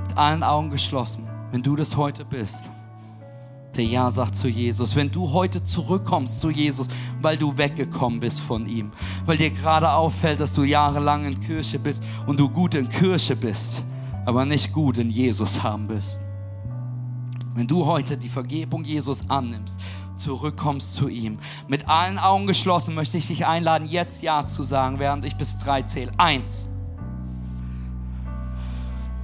[0.10, 2.70] Mit allen Augen geschlossen, wenn du das heute bist
[3.76, 4.96] der Ja sagt zu Jesus.
[4.96, 6.88] Wenn du heute zurückkommst zu Jesus,
[7.22, 8.92] weil du weggekommen bist von ihm,
[9.26, 13.36] weil dir gerade auffällt, dass du jahrelang in Kirche bist und du gut in Kirche
[13.36, 13.84] bist,
[14.26, 16.20] aber nicht gut in Jesus haben bist.
[17.54, 19.80] Wenn du heute die Vergebung Jesus annimmst,
[20.16, 25.00] zurückkommst zu ihm, mit allen Augen geschlossen, möchte ich dich einladen, jetzt Ja zu sagen,
[25.00, 26.12] während ich bis drei zähle.
[26.18, 26.68] Eins.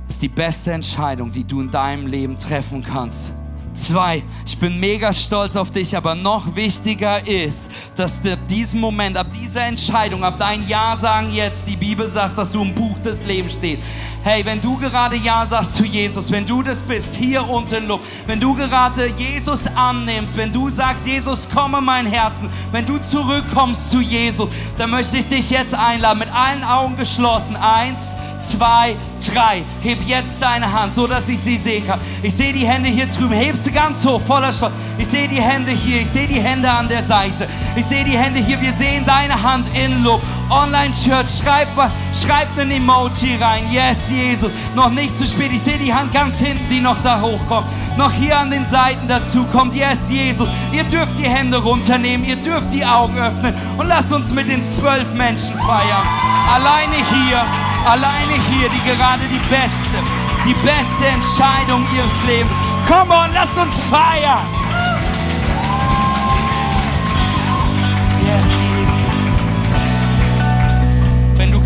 [0.10, 3.34] ist die beste Entscheidung, die du in deinem Leben treffen kannst.
[3.78, 8.80] Zwei, ich bin mega stolz auf dich, aber noch wichtiger ist, dass du ab diesem
[8.80, 12.74] Moment, ab dieser Entscheidung, ab dein Ja sagen jetzt, die Bibel sagt, dass du im
[12.74, 13.84] Buch des Lebens stehst.
[14.24, 18.02] Hey, wenn du gerade Ja sagst zu Jesus, wenn du das bist, hier unten Lob,
[18.26, 23.92] wenn du gerade Jesus annimmst, wenn du sagst, Jesus, komme mein Herzen, wenn du zurückkommst
[23.92, 24.50] zu Jesus,
[24.80, 27.56] dann möchte ich dich jetzt einladen, mit allen Augen geschlossen.
[27.56, 28.16] Eins,
[28.58, 28.95] zwei,
[29.34, 29.64] drei.
[29.82, 31.99] Heb jetzt deine Hand, so dass ich sie sehen kann.
[32.22, 33.34] Ich sehe die Hände hier drüben.
[33.34, 34.74] Heb sie ganz hoch, voller Stolz.
[34.97, 36.01] Ich sehe die Hände hier.
[36.01, 37.47] Ich sehe die Hände an der Seite.
[37.76, 38.60] Ich sehe die Hände hier.
[38.60, 40.22] Wir sehen deine Hand in Lob.
[40.50, 41.68] Online Church, schreib,
[42.14, 43.72] schreib einen Emoji rein.
[43.72, 44.52] Yes, Jesus.
[44.76, 45.52] Noch nicht zu spät.
[45.54, 47.68] Ich sehe die Hand ganz hinten, die noch da hochkommt.
[47.98, 49.76] Noch hier an den Seiten dazu kommt.
[49.76, 50.48] Yes, Jesus.
[50.72, 52.26] Ihr dürft die Hände runternehmen.
[52.26, 53.54] Ihr dürft die Augen öffnen.
[53.78, 56.08] Und lasst uns mit den zwölf Menschen feiern.
[56.54, 57.43] Alleine hier
[57.88, 59.98] alleine hier, die gerade die beste,
[60.45, 62.52] die beste Entscheidung ihres Lebens.
[62.88, 64.66] Come on, lass uns feiern.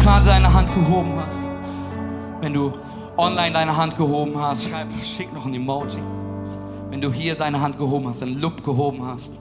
[0.02, 1.40] Gerade deine Hand gehoben hast,
[2.42, 2.74] wenn du
[3.18, 6.00] online deine Hand gehoben hast, schreib, schick noch ein Emoji.
[6.90, 9.32] Wenn du hier deine Hand gehoben hast, ein Loop gehoben hast.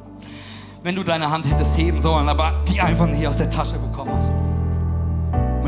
[0.82, 4.12] Wenn du deine Hand hättest heben sollen, aber die einfach nicht aus der Tasche bekommen
[4.16, 4.32] hast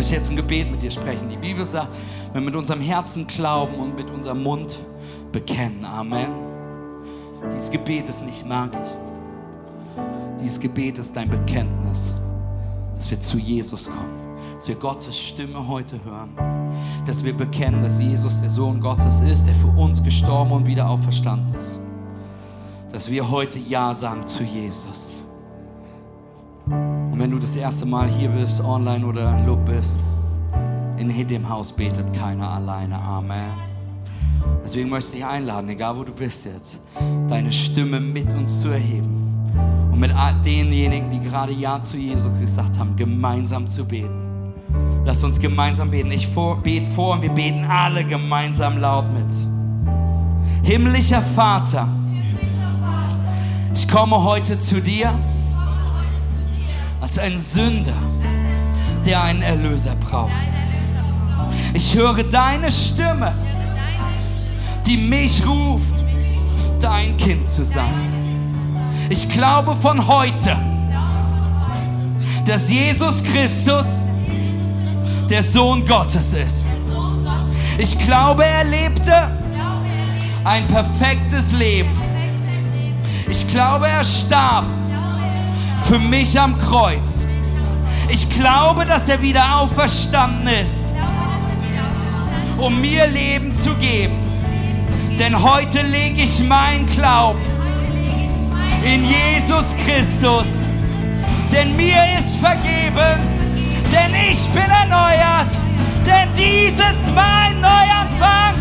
[0.03, 1.28] möchte jetzt ein Gebet mit dir sprechen.
[1.28, 1.86] Die Bibel sagt,
[2.32, 4.76] wenn wir mit unserem Herzen glauben und mit unserem Mund
[5.30, 5.84] bekennen.
[5.84, 6.26] Amen.
[7.53, 8.80] Dieses Gebet ist nicht magisch.
[10.40, 12.14] Dieses Gebet ist dein Bekenntnis,
[12.97, 14.22] dass wir zu Jesus kommen,
[14.63, 16.37] dass wir Gottes Stimme heute hören,
[17.05, 20.89] dass wir bekennen, dass Jesus der Sohn Gottes ist, der für uns gestorben und wieder
[20.89, 21.81] auferstanden ist.
[22.93, 25.15] Dass wir heute Ja sagen zu Jesus.
[26.67, 29.99] Und wenn du das erste Mal hier bist, online oder in Look bist,
[30.97, 32.95] in dem Haus betet keiner alleine.
[33.01, 33.51] Amen.
[34.65, 36.79] Deswegen möchte ich einladen, egal wo du bist jetzt,
[37.29, 39.51] deine Stimme mit uns zu erheben.
[39.91, 40.13] Und mit
[40.45, 44.22] denjenigen, die gerade Ja zu Jesus gesagt haben, gemeinsam zu beten.
[45.05, 46.13] Lass uns gemeinsam beten.
[46.13, 46.29] Ich
[46.63, 49.27] bete vor und wir beten alle gemeinsam laut mit.
[50.63, 51.89] Himmlischer Vater,
[53.75, 55.13] ich komme heute zu dir
[57.01, 57.97] als ein Sünder,
[59.05, 60.31] der einen Erlöser braucht.
[61.75, 63.33] Ich höre deine Stimme,
[64.87, 65.85] die mich ruft,
[66.81, 68.13] dein Kind zu sein.
[69.09, 70.57] Ich glaube von heute,
[72.47, 73.87] dass Jesus Christus
[75.29, 76.66] der Sohn Gottes ist.
[77.79, 79.31] Ich glaube, er lebte
[80.45, 81.91] ein perfektes Leben.
[83.29, 84.66] Ich glaube, er starb
[85.87, 87.25] für mich am Kreuz.
[88.09, 90.85] Ich glaube, dass er wieder auferstanden ist,
[92.59, 94.18] um mir Leben zu geben.
[95.18, 97.41] Denn heute lege ich meinen Glauben
[98.85, 100.49] in Jesus Christus.
[101.53, 103.41] Denn mir ist vergeben,
[103.91, 105.57] denn ich bin erneuert,
[106.07, 108.55] denn dieses mein Neuanfang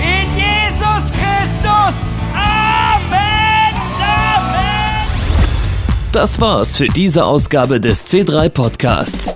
[0.00, 1.94] in Jesus Christus.
[6.12, 9.34] Das war's für diese Ausgabe des C3 Podcasts.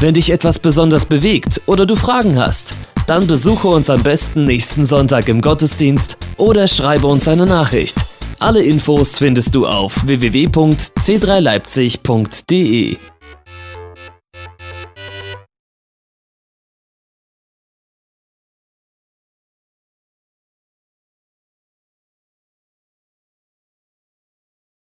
[0.00, 2.74] Wenn dich etwas besonders bewegt oder du Fragen hast,
[3.06, 7.94] dann besuche uns am besten nächsten Sonntag im Gottesdienst oder schreibe uns eine Nachricht.
[8.40, 12.96] Alle Infos findest du auf www.c3leipzig.de.